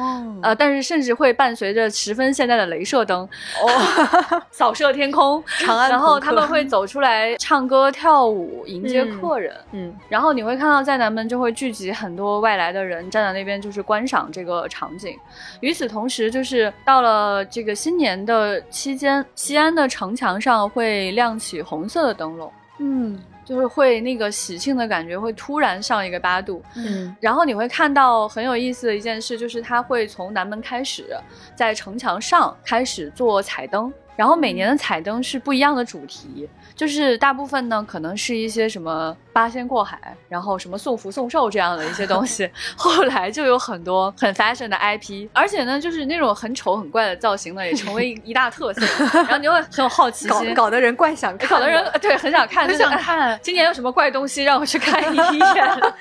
[0.42, 3.22] 呃，但是甚至会伴随着十分现代的镭射灯，
[3.62, 15.18] 哦， 扫射天空， 长安，然后他们会走出来唱歌跳舞迎接客人，嗯，然后你会看到在南门就会聚集很多外来的人站在那边就是观赏这个场景，
[15.60, 23.20] 与此同时就是到了这个新年的期间，西安的城墙上会亮起红色的灯笼，嗯。
[23.48, 31.16] 就是会那个喜庆的感觉会突然上一个八度，嗯，然后你会看到很有意思的一件事，就是它会从南门开始，
[31.56, 33.90] 在城墙上开始做彩灯。
[34.18, 42.50] 然后每年的彩灯是不一样的主题，就是大部分呢可能是一些什么八仙过海，然后什么送福送寿这样的一些东西。
[42.76, 48.82] 后来就有很多很 fashion 的 IP，而且呢就是那种很丑很怪的造型呢也成为一大特色。
[49.14, 53.40] 然后你会很有好奇心，搞得人怪想看，搞得人对很想看，很想看。
[53.44, 55.94] 今年有什么怪东西让我去看一 眼？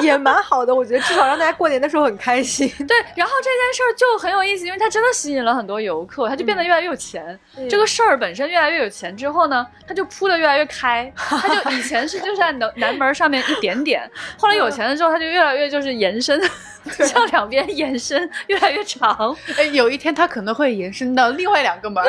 [0.00, 2.68] 也也蛮好的，我觉得至少让大家过年的时候很开心。
[2.86, 7.36] 对，然后这件事儿就很有意思，因为它真的吸引了很多游客，它就变得越来越有钱。
[7.68, 11.12] 这个事儿本身越来越有钱之后呢，它就铺的越来越开。
[11.16, 16.40] 它就以前是就是南门上面一点点，后来有钱了之后，他就越来越就是延伸，
[17.04, 19.36] 向两边延伸，越来越长。
[19.56, 22.02] 哎，有一天他可能会延伸到另外两个门，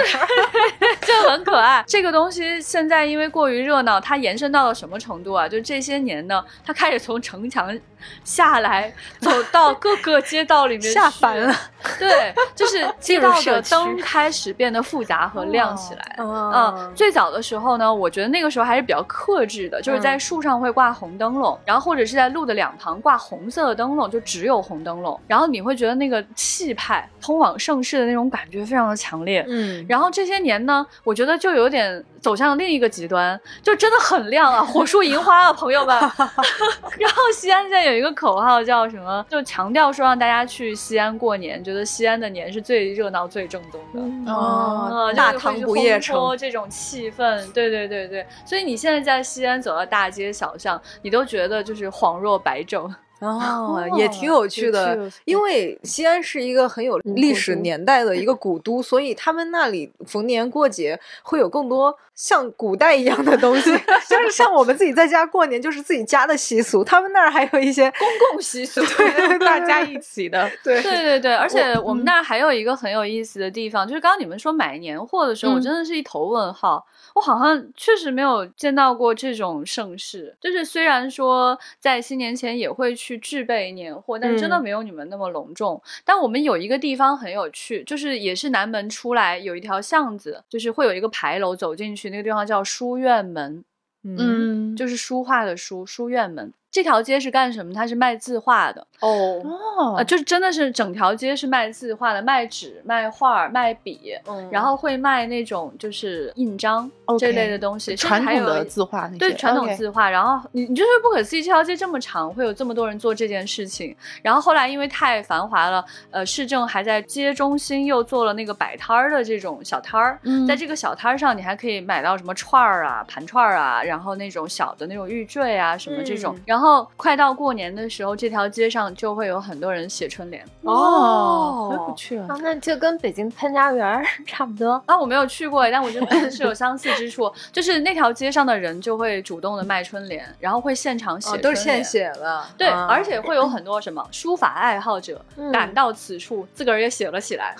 [1.02, 1.84] 就很可爱。
[1.88, 5.48] 这个东西现在因为过于热闹，它延伸到了什么程度啊？
[5.48, 7.78] 就这些年呢，它开始从城墙。
[8.26, 11.56] 下来，走到各个街道里面 下凡了。
[11.98, 16.16] 对，就是街道的灯开始变得复杂和亮起来。
[16.20, 25.20] 嗯，最早的时候呢，我觉得那个时候还是比较克制的，就是在树上会挂红灯笼，然后或者是在路的两旁挂红色的灯笼，就只有红灯笼。
[25.28, 29.46] 然后你会觉得那个气派，通往盛世的那种感觉非常的强烈。
[29.48, 35.96] 嗯，然后这些年呢，我觉得就有点走向另一个极端，就真的很亮啊，火树银花啊，朋友们。
[36.98, 37.94] 然后西安现在有。
[37.94, 39.26] 一个口号叫什么？
[39.30, 45.14] 就强调说让大家去西安过年，觉得西安的年是最热闹、最正宗的哦。
[45.16, 48.26] 大唐不夜城这种气氛，对对对对。
[48.46, 52.92] 所以你现在在西安走到大街小巷，你都觉得就是恍若白昼。
[53.24, 63.72] 哦，也挺有趣的，因为西安是一个很有历史年代的一个古都，所以他们那里逢年过节会有更多像古代一样的东西，
[64.10, 71.04] 就是像我们自己在家过年就是自己家的习俗，他们那儿还有一些公共习俗， 对，大家一起的，对，对。
[71.04, 76.86] 对对，而且我们那儿还有一个很有意思的地方，就是刚刚你们说买年货的时候，我真的是一头问号。
[77.16, 85.82] 我好像确实没有见到过这种盛世，就是虽然说在新年前也会去置备年货，但真的没有你们那么隆重。
[86.04, 93.64] 但我们有一个地方很有趣，就是也是南门出来有一条巷子，就是会有一个牌楼走进去，那个地方叫书院门，
[94.04, 96.52] 嗯，就是书画的书，书院门。
[96.74, 97.72] 这条街是干什么？
[97.72, 104.16] 它是卖字画的哦，呃，就是真的是整条街是卖字画的，卖纸、卖画、卖笔，
[104.50, 110.10] 然后会卖那种就是印章这类的东西，传统的字画，对传统字画。
[110.10, 113.96] 然后你你就是不可思议，这条街这么长，会有这么多人做这件事情。
[114.24, 126.63] 然后后来因为太繁华了，呃，市政还在街中心又做了那个摆摊儿的这种小摊儿，在这个小摊儿上，你还可以买到什么串儿啊、盘串儿啊，然后那种小的那种玉坠啊什么这种，然后。
[126.64, 132.26] 然后快到过年的时候，这条街上就会有很多人写春联哦，回不去了。
[132.42, 134.82] 那就跟北京潘家园差不多。
[134.86, 137.30] 啊，我没有去过，但我觉得是有相似之处。
[137.52, 142.42] 就是那条街上的人就会主动的卖春联，然后会现场写，都是现写的。
[142.58, 145.22] 对，而且会有很多什么书法爱好者
[145.52, 147.54] 赶到此处，自个儿也写了起来。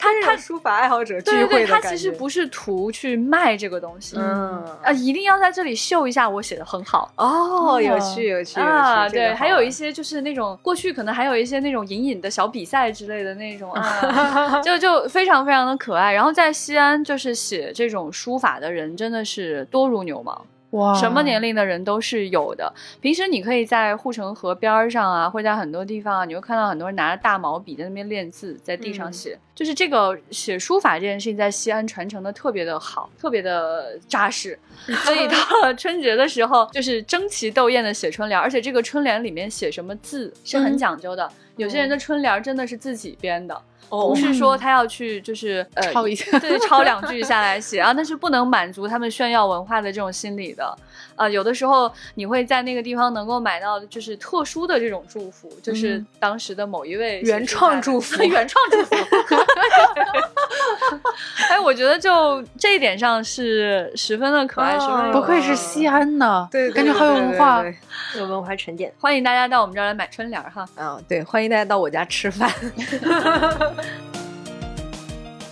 [0.00, 7.67] 他他书法爱好者聚会他其实不是图去卖这个东西，嗯啊，一定要在这里秀一下我写的很好哦。
[7.68, 9.08] 哦，有趣有趣啊！
[9.08, 16.12] 对，还有一些就是那种过去可能还有一些那种隐隐的小比赛之类的那种啊， 就就非常非常的可爱。
[16.12, 20.44] 然后在西安，就是写这种书法的人真的是多如牛毛。
[20.70, 22.72] 哇，什么年龄的人都是有的。
[23.00, 29.38] 平时你可以在护城河边上啊，或者在很多地方啊，你会看到很多人拿着大毛笔在那边练字，在地上写。
[29.54, 34.58] 就是这个写书法这件事情，在西安传承的特别的好，特别的扎实。
[35.04, 41.30] 所以 到了春节的时候，就是争奇斗艳的写春联，而且这个春联里面写什么字是很讲究的。
[41.58, 43.60] 有些人的春联真的是自己编的。
[43.90, 50.76] 不是说他要去就是呃抄一下，对，抄两句下来写啊， 那是不能满足他们炫耀文化的这种心理的。
[51.18, 58.96] 啊，有的时候你会在那个地方能够买到就是特殊的这种祝福，就是当时的某一位原创祝福， 原创祝福。
[61.50, 67.64] 哎，我觉得就这一点上是十分的可爱，十分不愧是西安呢，对，感觉好有文化，
[68.16, 68.92] 有文化沉淀。
[69.00, 70.66] 欢迎大家到我们这儿来买春联哈。
[70.76, 72.50] 啊，对，欢迎大家到我家吃饭。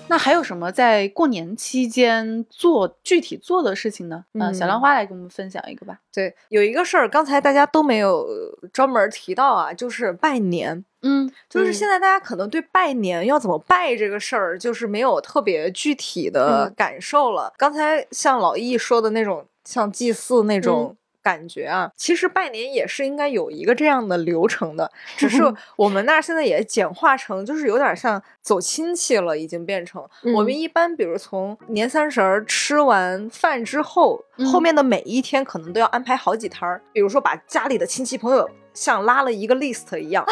[0.09, 4.25] 那还有什么在过年期间做具体做的事情呢？
[4.35, 5.99] 嗯，小兰花来给我们分享一个吧。
[6.13, 8.27] 对，有一个事儿，刚才大家都没有
[8.73, 10.85] 专门提到啊，就是拜年。
[11.03, 17.53] 嗯，就是现在大家可能对拜年要怎么拜这个事儿，就是没有特别具体的感受了。
[17.57, 20.97] 刚才像老易说的那种，像祭祀那种。
[21.27, 25.43] 感觉啊，其实拜年也是应该有一个这样的流程的，只是
[25.75, 30.09] 我们那儿现在也简化成，就是有点像走亲戚了，已经变成。
[30.37, 40.25] 我们一般，比如从年三十儿吃完饭之后，后面的每一天可能都要安排好几摊儿，比如说把家里的亲戚朋友像拉了一个 list 一样。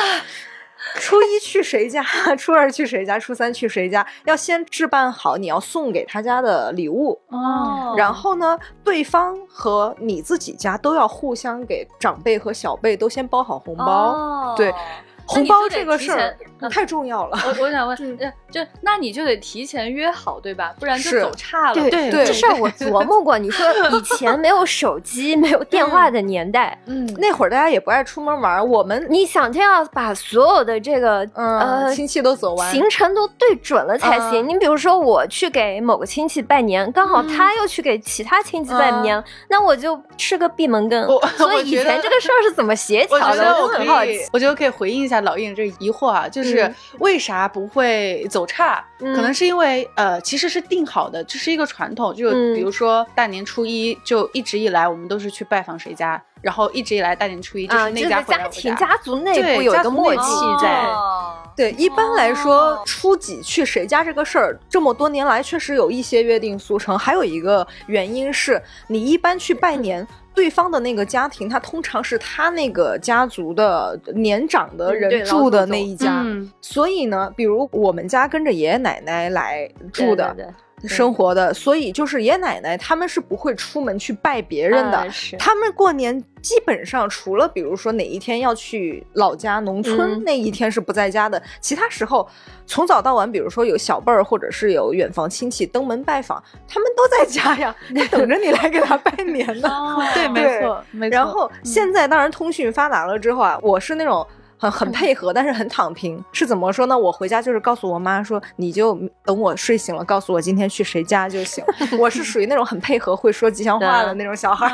[0.96, 2.02] 初一去谁家，
[2.36, 7.94] 初二去谁家，初三去谁家，要先置办好你要送给他家的礼物哦。
[7.96, 14.72] 然后呢，对方和你自己家都要互相给长辈和小辈都先包好红包，对。
[15.26, 16.36] 红包这个事儿
[16.70, 17.38] 太重要了。
[17.58, 17.96] 我我想问，
[18.50, 20.72] 就那你就得提前约好，对吧？
[20.78, 21.74] 不然就走差了。
[21.74, 23.38] 对对，这事儿我 琢磨过。
[23.38, 28.66] 你说以前没有手机、没有电话的年代，嗯，那会儿大家也不爱出门玩。
[28.66, 34.48] 我们你想，天要把所有的这个呃亲戚都走完，行程都对准了才行。
[34.48, 41.06] 你比如说，我去给某个亲戚拜年，刚好他又去给其他亲戚拜年，那我就吃个闭门羹。
[41.36, 43.60] 所以以前这个事儿是怎么协调的？
[43.60, 44.20] 我很好奇。
[44.32, 45.13] 我觉得可以回应一下。
[45.22, 48.84] 老印这疑惑啊，就是为啥不会走岔？
[48.98, 52.14] 可能是因为呃，其实是定好的，这是一个传统。
[52.14, 60.22] 就比如说大年初一，就一直以来我们都是去拜访谁家，然后一直以来大年初一就是那家回家庭家族内部有一个默契
[60.62, 60.84] 在。
[61.56, 66.98] 对，一般来说初几去谁家这个事儿，这么多年来确实有一些约定俗成。
[66.98, 70.06] 还有一个原因是你一般去拜年。
[70.34, 76.26] 对方的那个家庭，他通常是他那个家族的年长的人住的那一家，
[76.60, 80.34] 所以呢，比如我们家跟着爷爷奶奶来住的。
[80.86, 85.06] 生活的，所以就是爷爷奶奶他们是不会出门去拜别人的。
[85.38, 92.28] 他们过年基本上除了比如说哪一天要去老家农村那一天是不在家的，其他时候
[92.66, 97.74] 从早到晚，比如说有小辈儿或者是有远房亲戚登门拜访，他们都在家呀，
[98.10, 99.68] 等着你来给他拜年呢。
[100.14, 101.14] 对，没错，没错。
[101.14, 104.26] 然后现在当然通讯发达了之后啊，我是那种。
[104.56, 106.96] 很很配合，但是很躺平，是怎么说呢？
[106.96, 111.64] 我回家就是告诉我妈说，你就等我睡醒了，告诉我今天去谁家就行。
[111.98, 114.66] 我是属于那种很配合、会说吉祥话的那种小孩。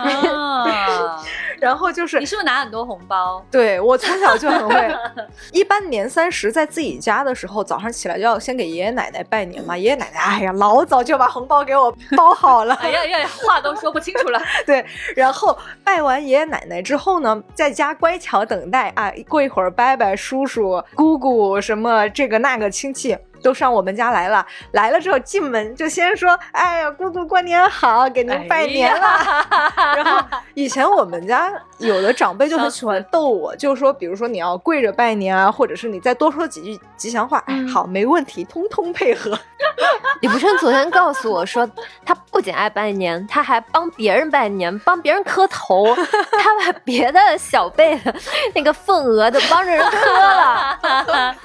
[1.61, 3.45] 然后就是你是不是拿很多红包？
[3.51, 4.97] 对我从小就很会。
[5.53, 9.76] 一般年三十在自己家的时候，早上起来就要先给爷爷奶奶拜年嘛。
[9.76, 12.74] 爷爷奶奶，哎呀，老早就把红包给我包好了。
[12.76, 14.41] 哎呀呀，话都说不清楚了。
[14.64, 19.70] 对，然后拜完爷爷奶奶之后呢，在家乖巧等待啊，过一会儿。
[19.71, 23.16] 伯伯、叔叔、姑姑，什么这个那个亲戚。
[23.43, 29.18] 都上我们家来了，来了之后进门就先说：“哎呀，姑姑过年好，给您拜年了。
[29.97, 30.22] ”然后
[30.55, 39.38] 以前我们家有的长辈就很喜欢逗我，就说，比如说你要跪着拜年啊，或者是你再多说几句吉祥话，好，没问题，通通配合。
[40.20, 41.68] 李不春昨天告诉我说，
[42.05, 48.14] 他不仅爱拜年，他还帮别人拜年，帮别人磕头， 他把别的小辈的
[48.55, 50.78] 那个份额都帮着人磕了。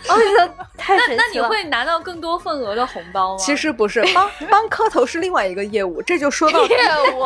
[0.10, 1.18] 我觉得太神奇了。
[1.18, 1.85] 那你会拿？
[1.86, 3.38] 拿到更多份额的红包吗？
[3.38, 6.78] 其实不是，帮 帮磕头是另外一个业务，这就说到 业
[7.14, 7.24] 务。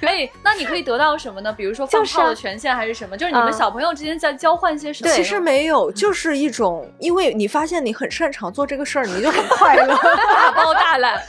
[0.00, 1.52] 哎，那你可以得到什么呢？
[1.52, 3.16] 比如说放炮的权限还是什么？
[3.16, 5.12] 就是你们小朋友之间在交换些什么？
[5.12, 9.94] 其实没有，就是一种，因为你发现你很擅长做这个事儿，你就很快乐，
[10.34, 11.20] 大包大揽，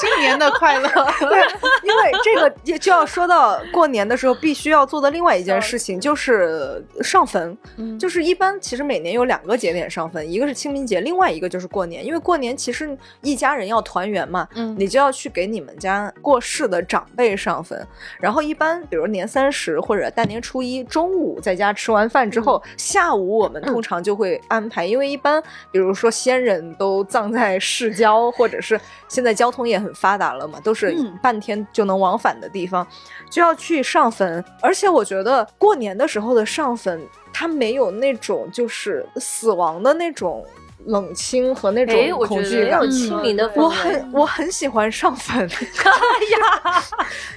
[0.00, 0.88] 新年的快乐。
[1.20, 1.40] 对，
[1.82, 7.56] 因为这个就就要说到过年的时候必须要做的另外一件事情，就是上坟。
[7.98, 11.31] 就是一般其实每年有两个节点上坟，一个是清明节，另外。
[11.32, 17.86] 一个就是过年，因为过年其实一家人要团圆嘛，嗯，你就要去给你们家过世的长辈上坟。
[18.20, 32.86] 然后一般比如年三十或者大年初一中午在家吃完饭之后，下午我们通常就会安排，因为一般比如说先人都葬在市郊，或者是现在交通也很发达了嘛，都是半天就能往返的地方，
[33.30, 34.44] 就要去上坟。
[34.60, 37.00] 而且我觉得过年的时候的上坟。
[37.34, 40.44] 他没有那种就是死亡的那种
[40.86, 46.82] 冷清和那种恐惧感，清明的我很我很喜欢上坟，哎呀，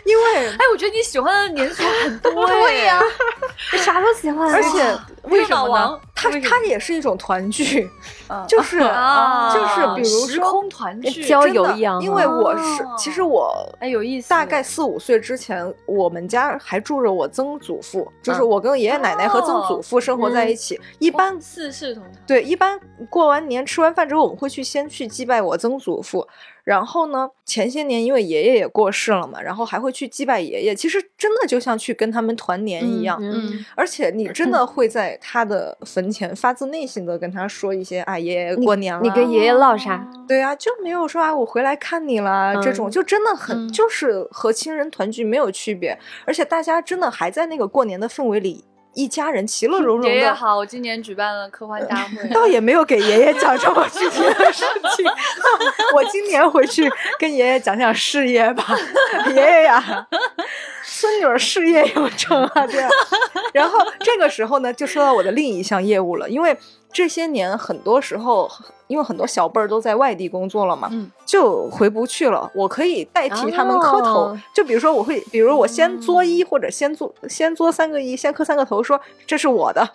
[0.06, 3.02] 因为哎，我觉得你喜欢的年俗很多 呀，
[3.74, 4.80] 你啥都喜欢，而且
[5.30, 5.99] 为什么呢？
[6.13, 7.89] 它它也是一种团聚，
[8.47, 12.01] 就是就是比如时空团聚郊游一样。
[12.01, 20.80] 因为我是其实我哎有意思，大概四五岁之前，我们家还住着我曾祖父，就是我跟爷爷奶奶和曾祖父生活在一起。
[20.99, 22.11] 一般四世同堂。
[22.26, 26.28] 对，一般过完年吃完饭之后，我们会去先去祭拜我曾祖父。
[26.66, 27.30] 然后呢？
[27.45, 30.74] 前些年因为爷爷也过世了嘛，然后还会去祭拜爷爷。
[30.74, 38.99] 其实真的就像去跟他们团年一样，嗯，而且你真的会在他的坟前发自内心的跟他说一些啊，爷爷过年了。
[39.03, 40.05] 你跟爷爷唠啥？
[40.28, 48.66] 对啊，就没有说啊，我回来看你了这种，就真的很就是和亲人团聚没有区别，而且大家真的还在那个过年的氛围里。
[48.96, 50.10] 一家人其乐 融融的。
[50.10, 54.64] 爷爷好，我今年举办了科幻大会，倒也没有给爷爷讲这么具体的事
[54.96, 55.06] 情。
[55.93, 56.89] 我今年回去
[57.20, 58.66] 跟爷爷讲讲事业吧，
[59.30, 60.08] 爷爷呀，
[60.84, 62.89] 孙女儿事业有成啊，这样。
[63.54, 66.58] 然后这个时候呢，就说到我的另一项业务了，因为
[66.96, 68.50] 这些年很多时候。
[68.88, 70.88] 因为很多小辈儿都在外地工作了嘛，
[71.26, 72.48] 就回不去了。
[72.54, 79.89] 我可以代替他们磕头，就比如说我会，比如我先作揖，或者先作先作三个揖，先磕三个头，说这是我的。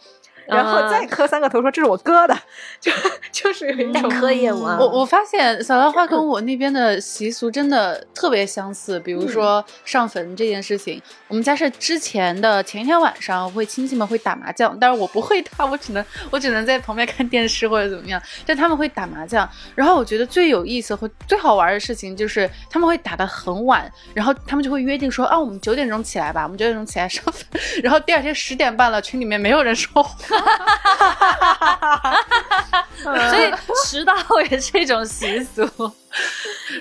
[0.51, 2.37] 然后再磕三个头，说这是我哥的，
[2.81, 2.93] 就
[3.33, 4.61] 就是有一种磕业务。
[4.61, 9.01] 我我发现小兰花跟我那边的习俗真的特别相似。
[9.01, 18.21] 比如说上坟这件事情，我们家是之前的前一天晚上，会亲戚们会打麻将，但是我不会打，我只能我只能在旁边看电视或者怎么样。
[18.45, 30.17] 但他们会打麻将，然后我觉得最有意思和最好玩的事情就是他们会打的很晚，然后他们就会约定说啊，我们九点钟起来吧，我们九点钟起来上坟， 然后第二天十点半了，群里面没有人说话。
[30.41, 33.31] 哈哈哈哈哈！
[33.31, 33.53] 所以
[33.85, 34.15] 迟到
[34.51, 35.69] 也是一种习俗。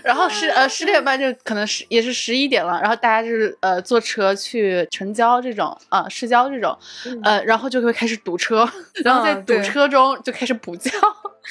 [0.04, 6.78] 然后十呃十点半就可能是也是十一点了，然后大家就是呃坐车去城郊这种啊市郊这种，
[7.24, 8.70] 呃然后就会开始堵车，
[9.04, 10.90] 然后在堵车中就开始补觉。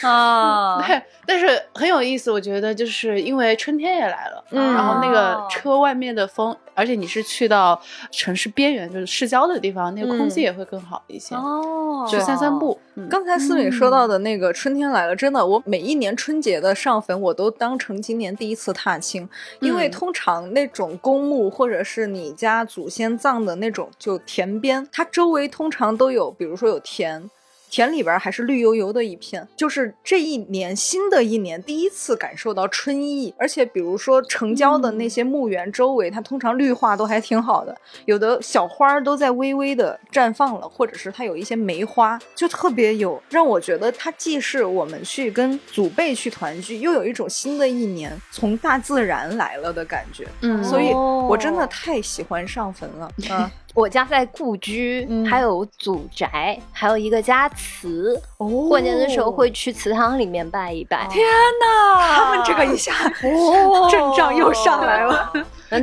[0.03, 7.81] 啊， 对，但是很有意思，我觉得就是因为春天也来了，嗯，然后那个车外面的风，而且你是去到
[8.11, 12.07] 城市边缘，就是市郊的地方，那个空气也会更好一些哦。
[12.09, 12.79] 去散散步。
[13.11, 19.29] 刚才思敏说到的那个春天来了，真的，我每一年春节的上坟，我都当成今年第一次踏青，
[19.61, 27.29] 因为通常那种公墓或者是你家祖先葬的那种就田边，它周围通常都有，比如说有田。
[27.71, 33.35] 田里边还是绿油油的一片，就是这一年新的一年第一次感受到春意。
[33.39, 50.27] 而且比如说城郊的那些墓园周围，它通常绿化都还挺好的，有的小花都在微微的绽放了，或者是它有一些梅花，就特别有让我觉得它既是我们去跟祖辈去团聚，又有一种新的一年从大自然来了的感觉。
[50.41, 53.11] 嗯，所以我真的太喜欢上坟了。
[53.31, 53.51] 嗯。
[53.79, 58.21] 我家在故居，还有祖宅，还有一个家祠。
[58.37, 61.07] 过年的时候会去祠堂里面拜一拜。
[61.09, 61.25] 天
[61.61, 65.33] 哪，他们这个一下哦阵仗又上来了，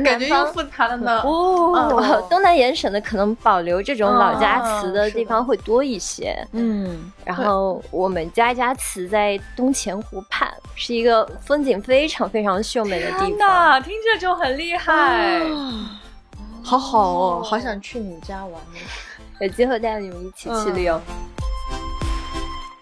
[0.04, 1.22] 感觉又复杂了呢。
[1.22, 6.36] 哦，东南沿省的可能保留这种老家祠的地方会多一些。
[6.52, 13.82] 嗯，然后我们家家祠在东钱湖畔，是一个风景非常非常秀美的地方。
[13.82, 15.40] 听着就很厉害。
[16.66, 18.60] 好好哦，好想去你家玩
[19.40, 21.00] 有机会带你们一起去旅游。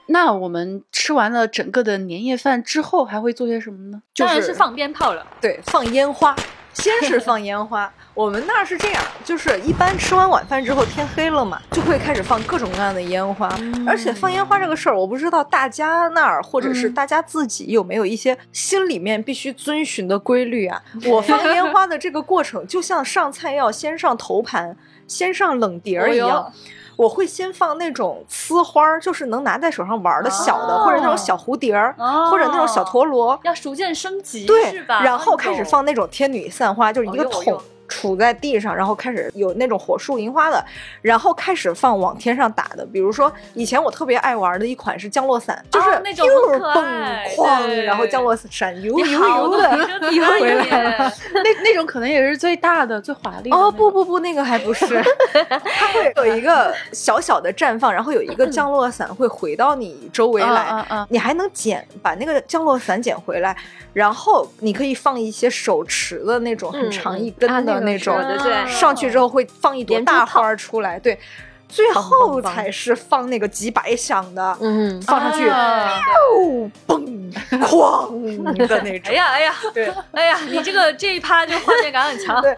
[0.06, 4.00] 那我们吃完了整个的年夜饭之后，还会做些什么呢？
[4.16, 5.26] 当然是放鞭炮了。
[5.38, 6.34] 对，放烟花。
[6.74, 13.48] 先是放烟花， 我们那儿是这样，就是一般吃完晚饭之后天黑了嘛，就会开始放各种各样的烟花。
[13.86, 20.82] 而且放烟花这个事儿，我不知道大家那儿或者是大家自己有没有一些心里面必须遵循的规律啊？
[21.06, 26.52] 我放烟花的这个过程，就像上菜要先上头盘，先上冷碟儿一样。
[26.96, 31.94] 我会先放那种呲花儿，就是能拿在手上玩的小的，或者那种小蝴蝶儿，
[32.30, 37.60] 或者那种小陀螺，要逐渐升级，对，然后开始放那种天女散花，就是一个桶。
[37.88, 40.64] 杵在地上，然后开始有那种火树银花的，
[41.02, 42.84] 然后开始放往天上打的。
[42.86, 46.26] 比如说以前我特别爱玩的一款是降落伞，就是那种
[46.74, 46.84] 蹦
[47.36, 48.50] 哐，然后降落伞
[48.82, 49.78] 油油油的
[50.12, 51.12] 又 回来了。
[51.34, 53.56] 那那种可能也是最大的、最华丽的。
[53.56, 55.02] 哦不不不，那个还不是，
[55.48, 63.56] 它会有一个小小的绽放，然后有一个降落伞会回到你周围来，你还能捡把那个降落伞捡回来，
[63.92, 68.16] 然后你可以放一些手持的那种很长一根的那种，
[68.68, 71.18] 上去之后会放一朵大花出来，对。
[71.66, 75.50] 最后才是放那个几百响的，嗯，放上去，
[76.86, 79.10] 嘣，哐 的那种。
[79.10, 82.40] 哎呀，哎呀，对，哎呀，你这个这一趴就画面感很强。
[82.40, 82.56] 对，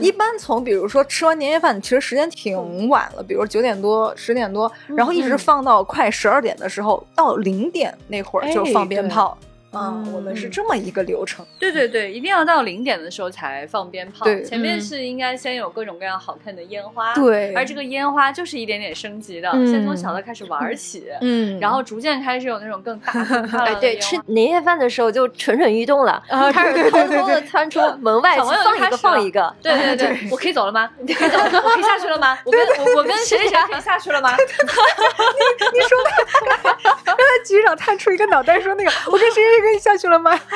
[0.00, 9.36] 一般从比如说吃完年夜饭，其实时间挺晚了，比如九点多、十点多，然后一直放到快十二点的时候，到零点那会儿就放鞭炮。
[9.74, 11.44] 嗯，我们是这么一个流程。
[11.58, 14.24] 对对对，一定要到零点的时候才放鞭炮。
[14.24, 17.14] 对，前面是应该先有各种各样好看的烟花。
[17.14, 23.74] 对，而这个烟花就是一点点升级的，先从小的开始玩起，嗯，然后逐渐开始有那种更大的。
[23.76, 29.54] 对，吃年夜饭的时候就蠢蠢欲动了，开始偷偷的窜出门外去放一个放一个。
[29.62, 30.90] 对对对，我可以走了吗？
[31.00, 32.38] 你可以走，我可以下去了吗？
[32.44, 34.36] 我跟我我跟谁谁谁可以下去了吗？
[34.36, 36.62] 你你说刚才
[37.04, 39.61] 刚才局长探出一个脑袋说那个，我跟谁谁。
[39.62, 40.30] 可以下去了吗？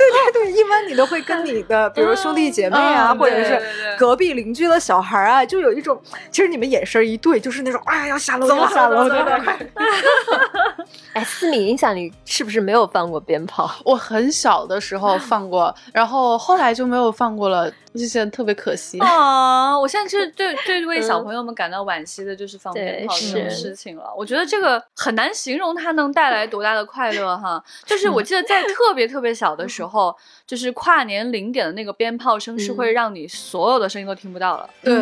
[0.00, 3.60] 对对对，一般你都会跟你的， 比如兄弟姐妹啊，或者是
[3.98, 6.00] 隔壁邻居的小孩啊，就有一种，
[6.30, 9.70] 其实你们眼神一对，就是那种，哎，要下楼，要下楼，对对对。
[11.14, 13.70] 哎，思敏印象里是不是没有放过鞭炮？
[13.84, 17.70] 我很小的时候放过，然后后来就没有放过了。
[17.98, 19.78] 就觉得特别可惜啊！
[19.78, 24.12] 我现在是对对为小朋友们感到惋惜的，就是放鞭炮这种事情了。
[24.16, 27.62] 我觉得这个很难形容它能带来多大的快乐哈。
[27.84, 30.16] 就是我记得在特别特别小的时候，
[30.50, 34.68] 就是跨年零点的那个鞭炮声是会让你所有的声音都听不到了。
[34.82, 34.92] 对，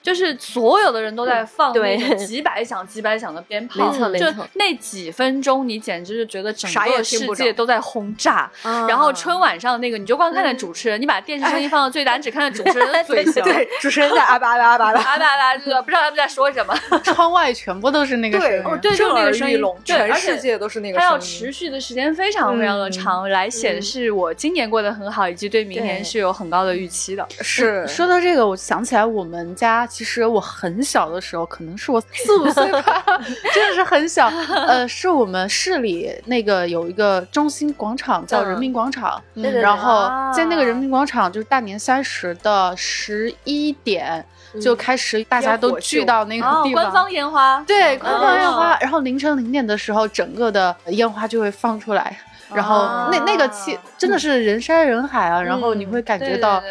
[0.00, 4.48] 就是所有的人都在放那个几百响、几百响的鞭炮，没错没错。
[4.52, 8.48] 那几分钟你简直是觉得整个世界都在轰炸。
[8.62, 12.16] 然后春晚上那个，你就光看见主持人，你把电视声音放到最大。
[12.16, 16.72] 你只看到主持人的嘴型， 对，主持人在啊吧啊吧啊吧的，啊吧啊吧，不知道他们在说什么。
[17.02, 21.10] 窗外全部都是那个声音， 对，就是那个声音，全世界都是那个声音。
[21.10, 27.26] 它要持续的时间非常非常的长，来显示我今年过得很好，以及对明年是有很高的预期的。
[27.40, 33.02] 是说到这个，我想起来我们家其实我很小的时候，可能是我四五岁吧，
[33.54, 34.28] 真的是很小。
[34.68, 42.36] 呃，是我们市里那个有一个中心广场叫人民广场，然后在那个人民广场就是大年三十。
[42.42, 44.24] 的十一点
[44.60, 46.84] 就开始，大家都聚到那个地方。
[46.84, 48.76] 官方烟花，对，官方烟花。
[48.80, 52.18] 然后凌晨零点的时候，整个的烟花就会放出来，
[52.54, 55.42] 然后那那个气真的是人山人海啊。
[55.42, 56.62] 然后你会感觉到，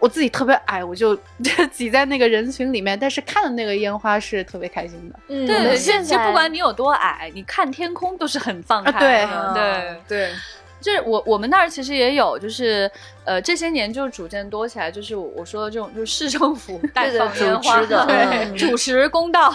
[0.00, 1.16] 我自己特别矮，我就
[1.72, 5.18] 挤在那个人群里面，但是看的那个烟花是特别开心的。
[5.28, 8.92] 对对，现在不管你有多矮，你看天空都是很放开。
[8.98, 10.30] 对对对。
[10.84, 12.90] 就是我我们那儿其实也有，就是
[13.24, 19.50] 呃这些年就逐渐多起来，就是我说的这种，就是市政府 带放烟花的，对，主持公道，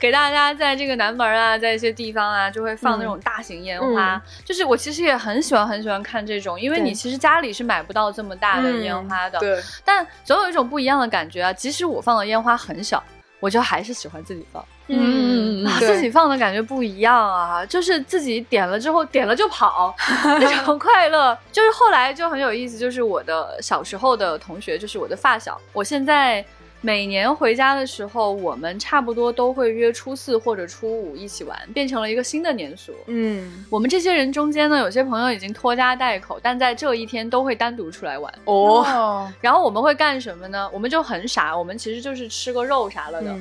[0.00, 4.20] 给大家在这个南门啊，在一些地方啊，就会放那种大型烟花。
[4.44, 9.62] 就是我其实也很喜欢很喜欢看这种，因为你其实家里是买不到这么大的烟花的，对。
[9.84, 13.00] 但总有一种不一样的感觉啊，即使我放的烟花很小，
[13.44, 14.64] 我就还是喜欢自己放。
[14.86, 21.36] 嗯，自己放的感觉不一样啊， 就是自己点了之后点了就跑， 那种快乐。
[21.52, 25.60] 就是后来就很有意思，就是我的小时候的同学，就是我的发小。
[25.74, 26.42] 我现在
[26.84, 32.92] 每年回家的时候，我们差不多都会约初四或者初五一起玩，变成了一个新的年俗。
[33.06, 38.30] 嗯，我们这些人中间呢，有些朋友已经拖家带口，但在这一天都会单独出来玩。
[38.44, 40.68] 哦，然后我们会干什么呢？
[40.74, 43.34] 我们就很傻，我们其实就是吃个肉啥了的。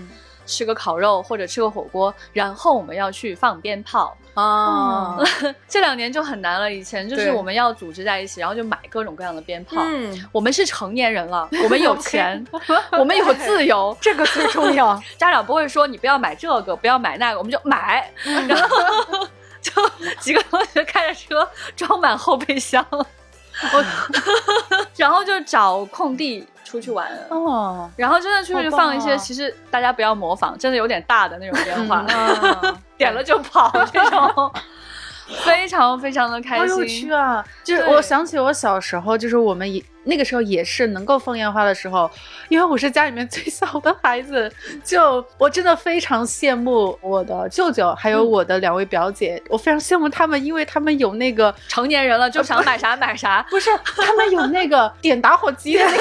[0.46, 5.18] 吃个烤肉或者吃个火锅，然后我们要去放鞭炮啊！
[5.68, 6.72] 这两年就很难了。
[6.72, 9.82] 以前就是我们要组织在一起，然后就买各种各样的鞭炮。
[9.84, 12.44] 嗯，我们是成年人了， 我们有钱，
[12.92, 15.02] 我们有自由， 这个最重要。
[15.18, 18.12] 家长不会说你不要买这个，不要买那个，我们就买，
[18.48, 18.78] 然后
[19.62, 19.72] 就
[20.20, 22.86] 几个同学开着车装满后备箱，
[24.98, 26.48] 然后就找空地。
[26.64, 32.04] 出去玩哦，然后真的出去放一些，其实大家不要模仿，真的有点大的那种烟花，
[32.98, 34.52] 点了就跑这种，
[35.46, 36.70] 非常非常的开心。
[36.70, 37.46] 好有趣啊！
[37.64, 42.10] 就是我想起我小时候，就是我们一那个时候也是能够放烟花的时候，
[42.50, 44.52] 因为我是家里面最小的孩子，
[44.84, 55.98] 就我真的非常羡慕我的舅舅还有我的两位表姐，我非常羡慕他们，因为他们有那个成年人了就想买啥买啥， 不是他们有那个点打火机的那个。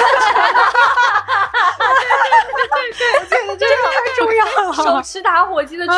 [2.95, 5.95] 对对对，我觉得这个太重要了，手持打火机的权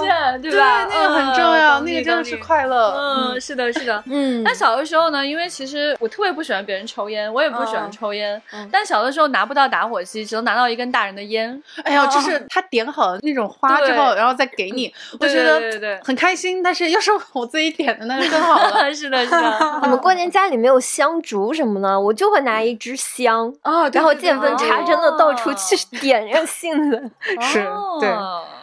[0.00, 0.86] 限，对吧？
[0.88, 2.94] 那个很重要，那个真的是快乐。
[2.96, 4.42] 嗯，是的，是的，嗯。
[4.44, 8.40] 但小的时候呢，因为其实我特别不喜欢别人抽烟，我也不喜欢抽烟。
[8.70, 11.62] 但小的时候拿不到打火机，只能拿到一根大人的烟。
[11.84, 16.62] 哎呀，就是他点好那种花之后，然后再给你，我觉得很开心。
[16.62, 18.92] 但是要是我自己点的，那就更好了。
[18.94, 19.80] 是的，是的。
[19.82, 27.10] 你们过年家里没有香烛什么的，我就会拿一支香啊，然后见缝插针的到处去点这个杏子。
[27.40, 27.66] 是
[28.00, 28.08] 对，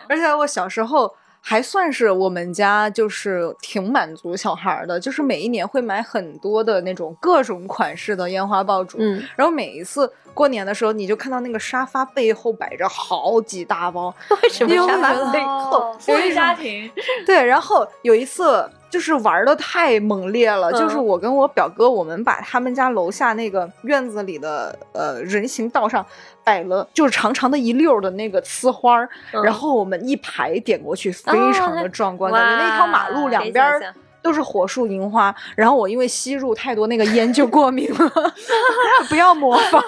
[0.07, 1.13] 而且我小时候。
[1.47, 15.95] 还算是我们家就是挺满足小孩的，就是每一年会买很多的那种各种款式的烟花爆竹，嗯，然后每一次过年的时候，你就看到那个沙发背后摆着好几大包， 为什么沙发背后？
[15.99, 16.91] 富裕家庭，
[17.27, 18.67] 对，然后有一次。
[18.95, 26.03] 就是玩的太猛烈了，就是我跟我表哥，我们把他们家楼下那个院子里的呃人行道上
[26.45, 29.09] 摆了，就是长长的一溜的那个呲花儿，
[29.43, 35.35] 然后我们一排点过去，非常的壮观，感觉那条马路两边都是火树银花。
[35.57, 38.33] 然后我因为吸入太多那个烟就过敏了，
[39.09, 39.83] 不要模仿。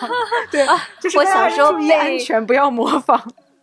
[0.51, 0.67] 对，
[0.99, 3.17] 就是我小时候注意安全，不要模仿。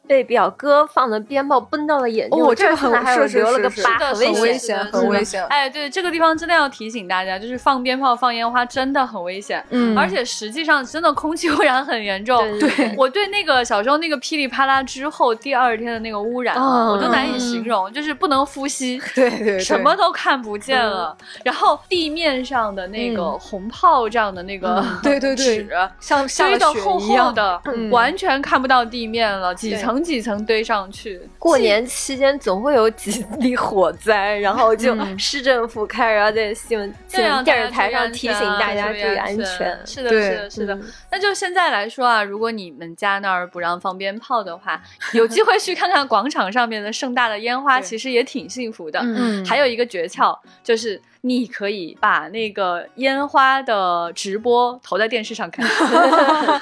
[0.07, 2.91] 被表哥放的鞭炮崩到了眼睛，我这个很
[3.33, 5.43] 留了个疤，很危险，很危险。
[5.47, 12.39] 哎，对，这个地方真的要提醒大家，就是放鞭炮、放烟花真的很危险，嗯，而且实际上真的空气污染很严重。
[12.59, 21.17] 对，我对那个小时候那个噼里啪啦之后第二天的那个污染，我都难以形容，就是不能呼吸，对对，什么都看不见了。
[21.43, 25.67] 然后地面上的那个红炮这样的那个对对对，
[25.99, 27.59] 像堆的厚厚的，
[27.91, 29.94] 完全看不到地面了，几层。
[29.95, 39.79] 层几层堆上去，过年期间总会有几例火灾，然后就市政府开始要在新闻、电视台上提醒大家注意安全。
[39.87, 40.79] 是的，是的，是的。
[41.13, 44.83] 那就现在来说啊，如果你们家那儿不让放鞭炮的话，
[45.13, 48.99] 有机会去看看广场上面的盛大的烟花，其实也挺幸福的。
[49.01, 51.01] 嗯，还有一个诀窍就是。
[51.27, 55.67] 你可以把那个烟花的直播投在电视上看，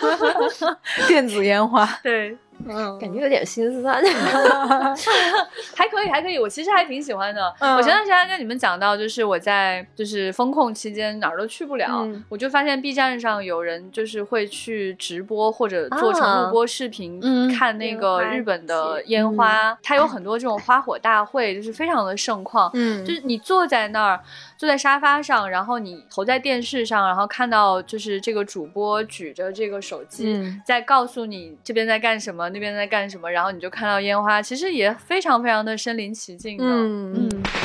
[1.09, 4.02] 电子烟花，对，嗯，感觉有点心酸，
[5.74, 7.52] 还可以，还可以，我其实还挺喜欢的。
[7.60, 17.20] 我前段时间跟你们讲到，就是我在就是风控期间哪儿都去不了，我就发现 B 站上有人就是会去直播或者做成录播视频
[17.56, 24.20] 看那个日本的烟花，它有很多这种花火大会，就是非常的盛况，嗯，就是你坐在那儿。
[24.62, 36.64] 坐在沙发上，然后你投在电视上，然后看到就是这个主播举着这个手机在告诉你这边在干什么，那边在干什么，然后你就看到烟花，其实也非常非常的身临其境的。
[36.64, 37.61] 嗯嗯。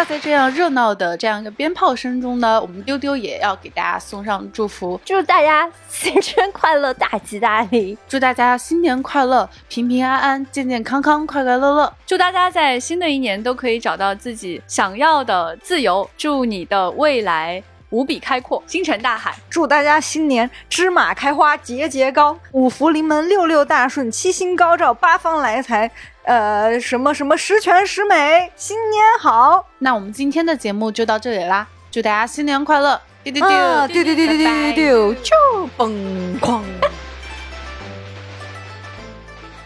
[0.00, 7.98] 那在这样热闹的这样一个鞭炮声中呢，我们丢丢也要给大家送上祝福，祝大家新春快乐，大吉大利！
[8.08, 11.92] 祝大家新年快乐，平平安安，健健康康，快快乐乐！
[12.06, 16.08] 祝大家在新的一年都可以找到自己想要的自由！
[16.16, 19.34] 祝你的未来无比开阔，星辰大海！
[19.48, 25.90] 祝大家新年芝麻开花，节节高，五福临门，六六大顺，七星高照，八方来财。
[26.22, 29.66] 呃，什么什么十全十美，新年好！
[29.78, 33.00] 那我们今天的节目就到这里啦，祝大家新年快乐！
[33.24, 36.64] 丢丢丢丢丢丢丢丢丢，就疯狂！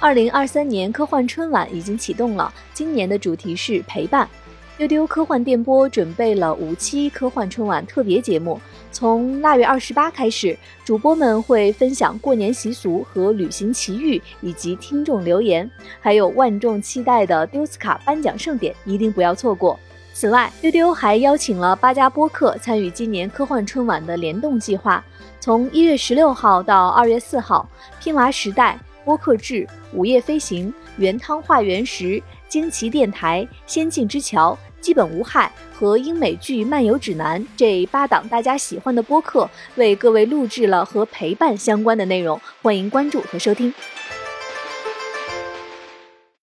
[0.01, 4.29] 二零二三年科幻春晚已经启动了，今年的主题是陪伴。
[4.77, 8.61] 丢丢科幻电波准备了五期科幻春晚特别节目。
[8.91, 15.71] 从腊月二十八开始，主播们会分享过年习俗和旅行奇遇，以及听众留言，
[16.01, 19.79] 还有万众期待的丢斯卡颁奖盛典，一定不要错过。
[20.13, 25.05] 此外，丢丢还邀请了八家播客参与今年科幻春晚的联动计划。
[25.39, 27.69] 从一月十六号到二月四号，
[28.01, 34.57] 拼娃时代、播客志、午夜飞行、原汤化原石、惊奇电台、仙境之桥。
[34.81, 43.73] 基本无害和英美剧漫游指南这八档大家喜欢的播客，为各位录制了和陪伴相关的内容，欢迎关注和收听。